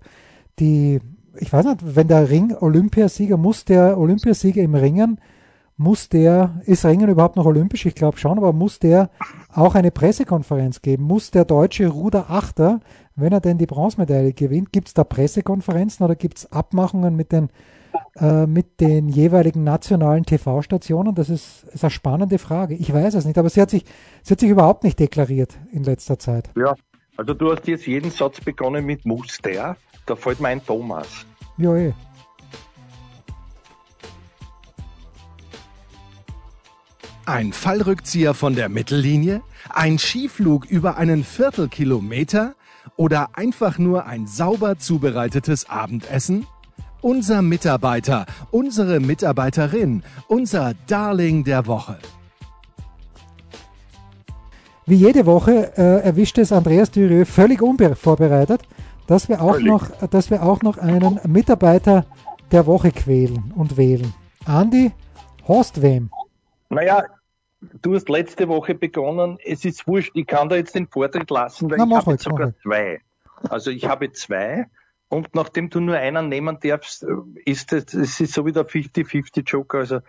die, 0.59 0.99
ich 1.37 1.53
weiß 1.53 1.65
nicht, 1.65 1.95
wenn 1.95 2.09
der 2.09 2.29
Ring 2.29 2.53
Olympiasieger, 2.53 3.37
muss 3.37 3.63
der 3.63 3.97
Olympiasieger 3.97 4.61
im 4.61 4.75
Ringen 4.75 5.21
muss 5.77 6.09
der, 6.09 6.61
ist 6.65 6.85
Ringen 6.85 7.09
überhaupt 7.09 7.35
noch 7.35 7.45
olympisch? 7.45 7.85
Ich 7.85 7.95
glaube 7.95 8.17
schon, 8.17 8.37
aber 8.37 8.53
muss 8.53 8.79
der 8.79 9.09
auch 9.51 9.75
eine 9.75 9.91
Pressekonferenz 9.91 10.81
geben? 10.81 11.03
Muss 11.03 11.31
der 11.31 11.45
deutsche 11.45 11.87
Ruderachter, 11.87 12.79
wenn 13.15 13.33
er 13.33 13.41
denn 13.41 13.57
die 13.57 13.65
Bronzemedaille 13.65 14.33
gewinnt, 14.33 14.71
gibt 14.71 14.89
es 14.89 14.93
da 14.93 15.03
Pressekonferenzen 15.03 16.05
oder 16.05 16.15
gibt 16.15 16.37
es 16.39 16.51
Abmachungen 16.51 17.15
mit 17.15 17.31
den, 17.31 17.49
äh, 18.15 18.45
mit 18.45 18.79
den 18.79 19.09
jeweiligen 19.09 19.63
nationalen 19.63 20.25
TV-Stationen? 20.25 21.15
Das 21.15 21.29
ist, 21.29 21.63
ist 21.73 21.83
eine 21.83 21.91
spannende 21.91 22.37
Frage. 22.37 22.75
Ich 22.75 22.93
weiß 22.93 23.15
es 23.15 23.25
nicht, 23.25 23.37
aber 23.37 23.49
sie 23.49 23.61
hat, 23.61 23.71
sich, 23.71 23.85
sie 24.21 24.33
hat 24.33 24.39
sich 24.39 24.49
überhaupt 24.49 24.83
nicht 24.83 24.99
deklariert 24.99 25.57
in 25.71 25.83
letzter 25.83 26.19
Zeit. 26.19 26.49
Ja, 26.55 26.75
also 27.17 27.33
du 27.33 27.51
hast 27.51 27.67
jetzt 27.67 27.87
jeden 27.87 28.11
Satz 28.11 28.41
begonnen 28.41 28.85
mit 28.85 29.05
muss 29.05 29.39
der, 29.43 29.75
da 30.05 30.15
fällt 30.15 30.39
mir 30.39 30.49
ein 30.49 30.63
Thomas. 30.63 31.25
Ja, 31.57 31.75
eh. 31.75 31.93
Ein 37.25 37.53
Fallrückzieher 37.53 38.33
von 38.33 38.55
der 38.55 38.69
Mittellinie? 38.69 39.41
Ein 39.69 39.97
Skiflug 39.97 40.65
über 40.65 40.97
einen 40.97 41.23
Viertelkilometer? 41.23 42.55
Oder 42.97 43.29
einfach 43.37 43.77
nur 43.77 44.05
ein 44.05 44.27
sauber 44.27 44.77
zubereitetes 44.77 45.69
Abendessen? 45.69 46.45
unser 47.03 47.41
Mitarbeiter, 47.41 48.25
unsere 48.49 48.99
Mitarbeiterin, 48.99 50.03
unser 50.27 50.73
Darling 50.87 51.43
der 51.43 51.67
Woche. 51.67 51.97
Wie 54.85 54.95
jede 54.95 55.25
Woche 55.25 55.77
äh, 55.77 56.01
erwischt 56.03 56.37
es 56.37 56.51
Andreas 56.51 56.91
Dürieu 56.91 57.25
völlig 57.25 57.61
unvorbereitet, 57.61 58.61
dass 59.07 59.29
wir, 59.29 59.41
auch 59.41 59.59
noch, 59.59 59.89
dass 60.09 60.29
wir 60.29 60.43
auch 60.43 60.61
noch 60.61 60.77
einen 60.77 61.19
Mitarbeiter 61.27 62.05
der 62.51 62.65
Woche 62.65 62.91
quälen 62.91 63.53
und 63.55 63.77
wählen. 63.77 64.13
Andi, 64.45 64.91
hast 65.47 65.81
wem? 65.81 66.09
Naja, 66.73 67.05
du 67.81 67.95
hast 67.95 68.09
letzte 68.09 68.47
Woche 68.47 68.75
begonnen. 68.75 69.37
Es 69.43 69.65
ist 69.65 69.87
wurscht, 69.87 70.11
ich 70.15 70.27
kann 70.27 70.49
da 70.49 70.55
jetzt 70.55 70.75
den 70.75 70.87
Vortritt 70.87 71.29
lassen, 71.29 71.69
weil 71.69 71.77
Na, 71.77 71.85
ich 71.85 71.95
habe 71.95 72.05
halt, 72.05 72.19
sogar 72.19 72.53
zwei. 72.61 73.01
Also 73.49 73.71
ich 73.71 73.85
habe 73.85 74.11
zwei. 74.11 74.67
Und 75.09 75.35
nachdem 75.35 75.69
du 75.69 75.79
nur 75.79 75.97
einen 75.97 76.29
nehmen 76.29 76.57
darfst, 76.59 77.05
ist 77.45 77.71
es, 77.73 77.93
es 77.93 78.19
ist 78.19 78.33
so 78.33 78.45
wie 78.45 78.51
der 78.51 78.65
50-50 78.67 79.43
Joker. 79.47 79.79
Also 79.79 79.99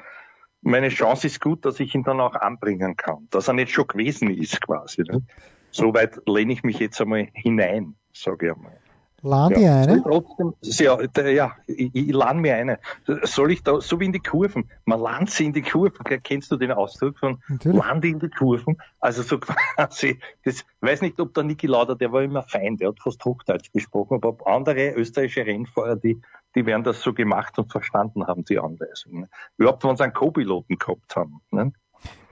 meine 0.62 0.88
Chance 0.88 1.26
ist 1.26 1.40
gut, 1.40 1.64
dass 1.66 1.78
ich 1.78 1.94
ihn 1.94 2.04
dann 2.04 2.20
auch 2.20 2.34
anbringen 2.34 2.96
kann. 2.96 3.28
Dass 3.30 3.48
er 3.48 3.54
nicht 3.54 3.70
schon 3.70 3.86
gewesen 3.86 4.30
ist 4.30 4.60
quasi. 4.62 5.02
Ne? 5.02 5.22
Soweit 5.70 6.20
lehne 6.26 6.52
ich 6.52 6.62
mich 6.62 6.78
jetzt 6.78 7.00
einmal 7.00 7.28
hinein, 7.34 7.96
sage 8.12 8.46
ich 8.46 8.52
einmal. 8.54 8.78
Laden 9.24 9.60
ja, 9.60 9.80
eine? 9.80 10.02
Trotzdem, 10.02 10.54
ja, 10.62 11.28
ja 11.28 11.56
ich, 11.66 11.94
ich 11.94 12.12
lade 12.12 12.38
mir 12.38 12.56
eine. 12.56 12.78
Soll 13.22 13.52
ich 13.52 13.62
da, 13.62 13.80
so 13.80 13.98
wie 13.98 14.04
in 14.04 14.12
die 14.12 14.20
Kurven, 14.20 14.70
man 14.84 15.00
landet 15.00 15.30
sie 15.30 15.46
in 15.46 15.54
die 15.54 15.62
Kurven, 15.62 16.04
kennst 16.22 16.52
du 16.52 16.56
den 16.56 16.72
Ausdruck 16.72 17.18
von 17.18 17.42
lande 17.64 18.08
in 18.08 18.18
die 18.18 18.28
Kurven? 18.28 18.76
Also 19.00 19.22
so 19.22 19.38
quasi, 19.40 20.20
das, 20.44 20.64
weiß 20.80 21.00
nicht, 21.00 21.18
ob 21.20 21.32
der 21.32 21.44
Niki 21.44 21.66
Lauder, 21.66 21.96
der 21.96 22.12
war 22.12 22.22
immer 22.22 22.42
fein, 22.42 22.76
der 22.76 22.88
hat 22.88 23.00
fast 23.00 23.24
Hochdeutsch 23.24 23.72
gesprochen, 23.72 24.20
aber 24.22 24.46
andere 24.46 24.90
österreichische 24.90 25.46
Rennfahrer, 25.46 25.96
die, 25.96 26.20
die 26.54 26.66
werden 26.66 26.84
das 26.84 27.00
so 27.00 27.14
gemacht 27.14 27.58
und 27.58 27.72
verstanden 27.72 28.26
haben, 28.26 28.44
die 28.44 28.58
Anweisungen. 28.58 29.28
Überhaupt, 29.56 29.84
wenn 29.84 29.96
sie 29.96 30.04
einen 30.04 30.12
Co-Piloten 30.12 30.76
gehabt 30.78 31.16
haben. 31.16 31.40
Ne? 31.50 31.72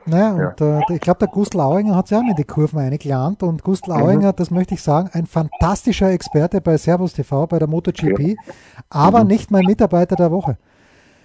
Naja, 0.06 0.36
ja. 0.36 0.48
und 0.48 0.90
äh, 0.90 0.94
ich 0.94 1.00
glaube, 1.00 1.18
der 1.20 1.28
Gustl 1.28 1.60
Auinger 1.60 1.96
hat 1.96 2.08
sich 2.08 2.18
auch 2.18 2.22
mit 2.22 2.38
die 2.38 2.44
Kurven 2.44 2.78
eingelernt 2.78 3.42
und 3.42 3.62
Gustl 3.62 3.92
Auinger, 3.92 4.32
mhm. 4.32 4.36
das 4.36 4.50
möchte 4.50 4.74
ich 4.74 4.82
sagen, 4.82 5.10
ein 5.12 5.26
fantastischer 5.26 6.10
Experte 6.10 6.60
bei 6.60 6.76
Servus 6.76 7.12
TV, 7.12 7.46
bei 7.46 7.58
der 7.58 7.68
MotoGP, 7.68 8.20
ja. 8.20 8.34
aber 8.90 9.22
mhm. 9.22 9.28
nicht 9.28 9.50
mein 9.50 9.64
Mitarbeiter 9.64 10.16
der 10.16 10.30
Woche. 10.30 10.56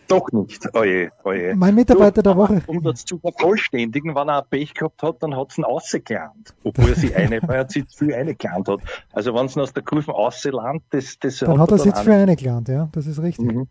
Doch 0.07 0.31
nicht, 0.31 0.73
oje, 0.73 1.11
oje. 1.25 1.53
Mein 1.55 1.75
Mitarbeiter 1.75 2.21
du, 2.21 2.29
der 2.29 2.37
Woche. 2.37 2.61
Um 2.67 2.81
das 2.81 3.03
zu 3.03 3.17
vervollständigen, 3.17 4.15
wenn 4.15 4.29
er 4.29 4.41
Pech 4.41 4.73
gehabt 4.73 5.03
hat, 5.03 5.21
dann 5.21 5.35
hat 5.35 5.51
es 5.51 5.57
ihn 5.57 5.65
ausgelernt. 5.65 6.53
Obwohl 6.63 6.89
er 6.89 6.95
sie 6.95 7.13
eine, 7.15 7.41
weil 7.41 7.57
er 7.57 7.69
sich 7.69 7.83
viel 7.93 8.13
eingelernt 8.13 8.69
hat. 8.69 8.79
Also 9.11 9.33
wenn 9.33 9.47
es 9.47 9.57
aus 9.57 9.73
der 9.73 9.83
Kurve 9.83 10.13
ausgelernt, 10.13 10.83
das, 10.91 11.17
das 11.19 11.39
Dann 11.39 11.59
hat 11.59 11.71
er 11.71 11.79
sich 11.79 11.95
viel 11.95 12.13
eingelernt, 12.13 12.69
ja, 12.69 12.87
das 12.93 13.05
ist 13.05 13.21
richtig. 13.21 13.51
Mhm. 13.51 13.67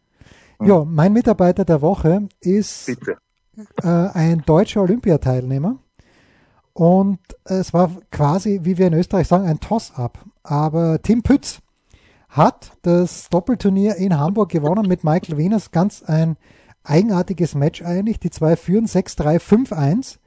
Ja, 0.61 0.85
mein 0.85 1.13
Mitarbeiter 1.13 1.65
der 1.65 1.81
Woche 1.81 2.29
ist 2.41 2.87
Bitte 2.87 3.17
äh, 3.83 3.89
ein 3.89 4.43
deutscher 4.45 4.83
Olympiateilnehmer. 4.83 5.79
Und 6.73 7.19
es 7.45 7.73
war 7.73 7.91
quasi, 8.11 8.61
wie 8.63 8.77
wir 8.77 8.89
in 8.89 8.95
Österreich 8.95 9.29
sagen, 9.29 9.47
ein 9.47 9.61
Toss-up. 9.61 10.19
Aber 10.43 11.01
Tim 11.03 11.23
Pütz 11.23 11.61
hat 12.29 12.73
das 12.83 13.31
Doppelturnier 13.31 13.97
in 13.97 14.19
Hamburg 14.19 14.51
gewonnen 14.51 14.87
mit 14.87 15.03
Michael 15.03 15.39
Wieners. 15.39 15.71
Ganz 15.71 16.03
ein 16.03 16.37
eigenartiges 16.85 17.55
Match 17.55 17.83
eigentlich. 17.83 18.21
Die 18.21 18.31
zwei 18.31 18.57
führen 18.57 18.87
6-3, 18.87 19.39
5-1. 19.39 20.19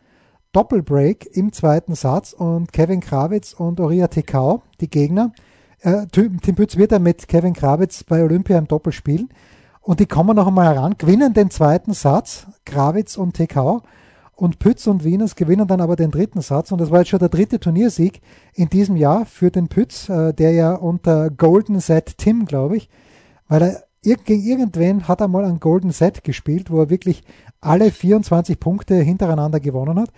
Doppelbreak 0.51 1.29
im 1.33 1.53
zweiten 1.53 1.93
Satz 1.93 2.33
und 2.33 2.73
Kevin 2.73 3.01
Krawitz 3.01 3.53
und 3.53 3.79
Oria 3.79 4.07
Tekau, 4.07 4.63
die 4.81 4.89
Gegner. 4.89 5.31
Äh, 5.81 6.07
Tim 6.07 6.39
Pütz 6.39 6.75
wird 6.75 6.91
dann 6.91 7.03
mit 7.03 7.27
Kevin 7.27 7.53
Krawitz 7.53 8.03
bei 8.03 8.23
Olympia 8.23 8.57
im 8.57 8.67
Doppel 8.67 8.91
spielen. 8.91 9.29
Und 9.89 9.99
die 9.99 10.05
kommen 10.05 10.35
noch 10.35 10.45
einmal 10.45 10.75
heran, 10.75 10.99
gewinnen 10.99 11.33
den 11.33 11.49
zweiten 11.49 11.93
Satz, 11.93 12.45
Grawitz 12.63 13.17
und 13.17 13.33
TK. 13.35 13.81
Und 14.35 14.59
Pütz 14.59 14.85
und 14.85 15.03
Wieners 15.03 15.35
gewinnen 15.35 15.67
dann 15.67 15.81
aber 15.81 15.95
den 15.95 16.11
dritten 16.11 16.41
Satz. 16.41 16.71
Und 16.71 16.79
das 16.79 16.91
war 16.91 16.99
jetzt 16.99 17.07
schon 17.07 17.17
der 17.17 17.29
dritte 17.29 17.59
Turniersieg 17.59 18.21
in 18.53 18.69
diesem 18.69 18.97
Jahr 18.97 19.25
für 19.25 19.49
den 19.49 19.67
Pütz, 19.67 20.07
äh, 20.07 20.31
der 20.31 20.51
ja 20.51 20.75
unter 20.75 21.31
Golden 21.31 21.79
Set 21.79 22.19
Tim, 22.19 22.45
glaube 22.45 22.77
ich, 22.77 22.87
weil 23.47 23.63
er 23.63 23.83
gegen 24.03 24.43
irgendwen 24.43 25.07
hat 25.07 25.21
er 25.21 25.27
mal 25.27 25.43
ein 25.43 25.59
Golden 25.59 25.89
Set 25.89 26.23
gespielt, 26.23 26.69
wo 26.69 26.81
er 26.81 26.91
wirklich 26.91 27.23
alle 27.59 27.89
24 27.89 28.59
Punkte 28.59 28.93
hintereinander 28.93 29.59
gewonnen 29.59 29.99
hat. 29.99 30.11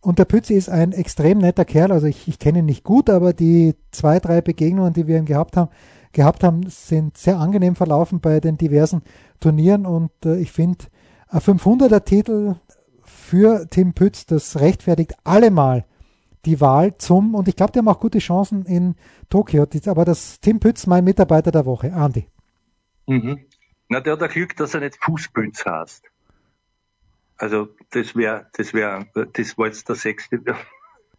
Und 0.00 0.18
der 0.18 0.24
Pütz 0.24 0.48
ist 0.48 0.70
ein 0.70 0.92
extrem 0.92 1.36
netter 1.36 1.66
Kerl. 1.66 1.92
Also 1.92 2.06
ich, 2.06 2.26
ich 2.26 2.38
kenne 2.38 2.60
ihn 2.60 2.64
nicht 2.64 2.84
gut, 2.84 3.10
aber 3.10 3.34
die 3.34 3.74
zwei, 3.90 4.18
drei 4.18 4.40
Begegnungen, 4.40 4.94
die 4.94 5.06
wir 5.06 5.18
ihm 5.18 5.26
gehabt 5.26 5.58
haben, 5.58 5.70
gehabt 6.12 6.42
haben, 6.44 6.68
sind 6.68 7.16
sehr 7.16 7.38
angenehm 7.38 7.76
verlaufen 7.76 8.20
bei 8.20 8.40
den 8.40 8.56
diversen 8.56 9.02
Turnieren 9.38 9.86
und 9.86 10.10
äh, 10.24 10.38
ich 10.38 10.52
finde, 10.52 10.86
ein 11.28 11.40
500er 11.40 12.04
Titel 12.04 12.56
für 13.04 13.66
Tim 13.70 13.94
Pütz, 13.94 14.26
das 14.26 14.58
rechtfertigt 14.60 15.14
allemal 15.24 15.84
die 16.44 16.60
Wahl 16.60 16.96
zum, 16.96 17.34
und 17.34 17.48
ich 17.48 17.56
glaube, 17.56 17.72
der 17.72 17.80
haben 17.80 17.88
auch 17.88 18.00
gute 18.00 18.18
Chancen 18.18 18.64
in 18.64 18.96
Tokio, 19.28 19.66
aber 19.86 20.04
das 20.04 20.40
Tim 20.40 20.58
Pütz, 20.58 20.86
mein 20.86 21.04
Mitarbeiter 21.04 21.50
der 21.50 21.66
Woche, 21.66 21.92
Andi. 21.92 22.26
Mhm. 23.06 23.44
Na, 23.88 24.00
der 24.00 24.14
hat 24.14 24.22
ein 24.22 24.30
Glück, 24.30 24.56
dass 24.56 24.74
er 24.74 24.80
nicht 24.80 24.96
Fußpütz 25.02 25.64
heißt. 25.66 26.04
Also, 27.36 27.68
das 27.90 28.14
wäre, 28.14 28.46
das 28.52 28.72
wäre, 28.72 29.06
das 29.32 29.58
war 29.58 29.66
jetzt 29.66 29.88
der 29.88 29.96
sechste, 29.96 30.40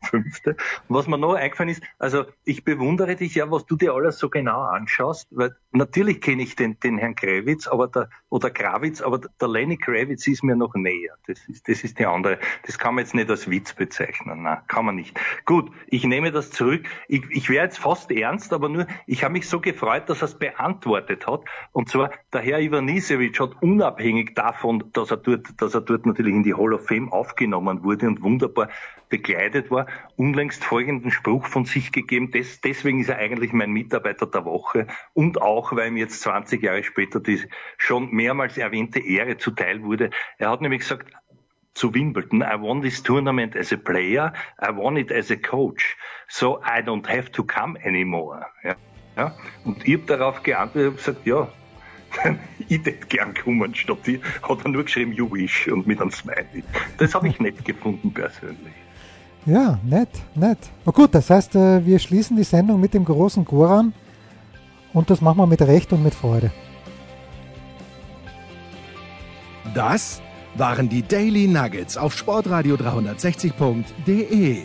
fünfte. 0.01 0.51
Und 0.87 0.95
was 0.95 1.07
mir 1.07 1.17
noch 1.17 1.33
eingefallen 1.33 1.69
ist, 1.69 1.83
also 1.99 2.25
ich 2.43 2.63
bewundere 2.63 3.15
dich 3.15 3.35
ja, 3.35 3.49
was 3.51 3.65
du 3.65 3.75
dir 3.75 3.93
alles 3.93 4.17
so 4.17 4.29
genau 4.29 4.61
anschaust, 4.61 5.27
weil 5.31 5.55
natürlich 5.71 6.21
kenne 6.21 6.43
ich 6.43 6.55
den, 6.55 6.79
den 6.79 6.97
Herrn 6.97 7.15
Kravitz, 7.15 7.67
aber 7.67 7.87
der, 7.87 8.09
oder 8.29 8.49
Kravitz, 8.49 9.01
aber 9.01 9.19
der 9.19 9.47
Lenny 9.47 9.77
Kravitz 9.77 10.27
ist 10.27 10.43
mir 10.43 10.55
noch 10.55 10.73
näher. 10.73 11.15
Das 11.27 11.39
ist, 11.47 11.67
das 11.67 11.83
ist 11.83 11.99
die 11.99 12.05
andere. 12.05 12.39
Das 12.65 12.77
kann 12.77 12.95
man 12.95 13.03
jetzt 13.03 13.13
nicht 13.13 13.29
als 13.29 13.49
Witz 13.49 13.73
bezeichnen. 13.73 14.43
Nein, 14.43 14.59
kann 14.67 14.85
man 14.85 14.95
nicht. 14.95 15.19
Gut, 15.45 15.71
ich 15.87 16.03
nehme 16.05 16.31
das 16.31 16.51
zurück. 16.51 16.85
Ich, 17.07 17.23
ich 17.29 17.49
wäre 17.49 17.65
jetzt 17.65 17.79
fast 17.79 18.11
ernst, 18.11 18.53
aber 18.53 18.69
nur, 18.69 18.87
ich 19.05 19.23
habe 19.23 19.33
mich 19.33 19.47
so 19.47 19.59
gefreut, 19.59 20.09
dass 20.09 20.21
er 20.21 20.25
es 20.25 20.37
beantwortet 20.37 21.27
hat. 21.27 21.41
Und 21.71 21.89
zwar, 21.89 22.11
der 22.33 22.41
Herr 22.41 22.59
Ivanisevic 22.59 23.39
hat 23.39 23.61
unabhängig 23.61 24.33
davon, 24.35 24.83
dass 24.93 25.11
er 25.11 25.17
dort, 25.17 25.61
dass 25.61 25.73
er 25.73 25.81
dort 25.81 26.05
natürlich 26.05 26.33
in 26.33 26.43
die 26.43 26.53
Hall 26.53 26.73
of 26.73 26.85
Fame 26.87 27.11
aufgenommen 27.11 27.83
wurde 27.83 28.07
und 28.07 28.21
wunderbar 28.21 28.69
begleitet 29.11 29.69
war, 29.69 29.85
unlängst 30.15 30.63
folgenden 30.63 31.11
Spruch 31.11 31.45
von 31.45 31.65
sich 31.65 31.91
gegeben. 31.91 32.31
Des, 32.31 32.61
deswegen 32.61 32.99
ist 32.99 33.09
er 33.09 33.17
eigentlich 33.17 33.53
mein 33.53 33.71
Mitarbeiter 33.71 34.25
der 34.27 34.45
Woche 34.45 34.87
und 35.13 35.41
auch, 35.41 35.75
weil 35.75 35.89
ihm 35.89 35.97
jetzt 35.97 36.21
20 36.21 36.61
Jahre 36.61 36.83
später 36.83 37.19
die 37.19 37.41
schon 37.77 38.11
mehrmals 38.11 38.57
erwähnte 38.57 38.99
Ehre 38.99 39.37
zuteil 39.37 39.83
wurde. 39.83 40.09
Er 40.37 40.49
hat 40.49 40.61
nämlich 40.61 40.81
gesagt, 40.81 41.11
zu 41.73 41.93
Wimbledon, 41.93 42.41
I 42.41 42.59
won 42.59 42.81
this 42.81 43.01
tournament 43.01 43.55
as 43.55 43.71
a 43.71 43.77
player, 43.77 44.33
I 44.61 44.75
won 44.75 44.97
it 44.97 45.11
as 45.11 45.31
a 45.31 45.37
coach, 45.37 45.95
so 46.27 46.59
I 46.63 46.81
don't 46.81 47.07
have 47.07 47.31
to 47.31 47.43
come 47.43 47.79
anymore. 47.83 48.45
Ja, 48.63 48.75
ja. 49.15 49.35
Und 49.63 49.87
ich 49.87 49.93
habe 49.93 50.05
darauf 50.05 50.43
geantwortet 50.43 50.89
und 50.89 50.97
gesagt, 50.97 51.25
ja, 51.25 51.47
ich 52.67 52.85
hätte 52.85 53.07
gern 53.07 53.33
kommen, 53.33 53.73
statt 53.73 53.99
die 54.05 54.21
hat 54.43 54.65
er 54.65 54.69
nur 54.69 54.83
geschrieben, 54.83 55.13
you 55.13 55.31
wish 55.31 55.67
und 55.69 55.87
mit 55.87 56.01
einem 56.01 56.11
Smiley. 56.11 56.63
Das 56.97 57.15
habe 57.15 57.29
ich 57.29 57.39
nett 57.39 57.63
gefunden 57.63 58.13
persönlich. 58.13 58.73
Ja, 59.45 59.79
nett, 59.83 60.09
nett. 60.35 60.59
Na 60.85 60.91
gut, 60.91 61.15
das 61.15 61.29
heißt, 61.29 61.55
äh, 61.55 61.85
wir 61.85 61.97
schließen 61.97 62.37
die 62.37 62.43
Sendung 62.43 62.79
mit 62.79 62.93
dem 62.93 63.05
großen 63.05 63.43
Goran 63.43 63.93
und 64.93 65.09
das 65.09 65.21
machen 65.21 65.37
wir 65.37 65.47
mit 65.47 65.61
Recht 65.61 65.91
und 65.93 66.03
mit 66.03 66.13
Freude. 66.13 66.51
Das 69.73 70.21
waren 70.55 70.89
die 70.89 71.01
Daily 71.01 71.47
Nuggets 71.47 71.97
auf 71.97 72.15
sportradio 72.15 72.75
360.de. 72.75 74.57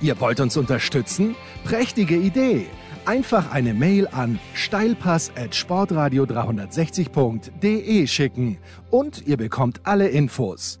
Ihr 0.00 0.20
wollt 0.20 0.40
uns 0.40 0.56
unterstützen? 0.56 1.36
Prächtige 1.64 2.16
Idee! 2.16 2.66
Einfach 3.06 3.52
eine 3.52 3.74
Mail 3.74 4.08
an 4.08 4.38
steilpass 4.54 5.30
at 5.36 5.54
sportradio 5.54 6.24
360.de 6.24 8.06
schicken 8.06 8.56
und 8.90 9.26
ihr 9.26 9.36
bekommt 9.36 9.82
alle 9.84 10.08
Infos. 10.08 10.80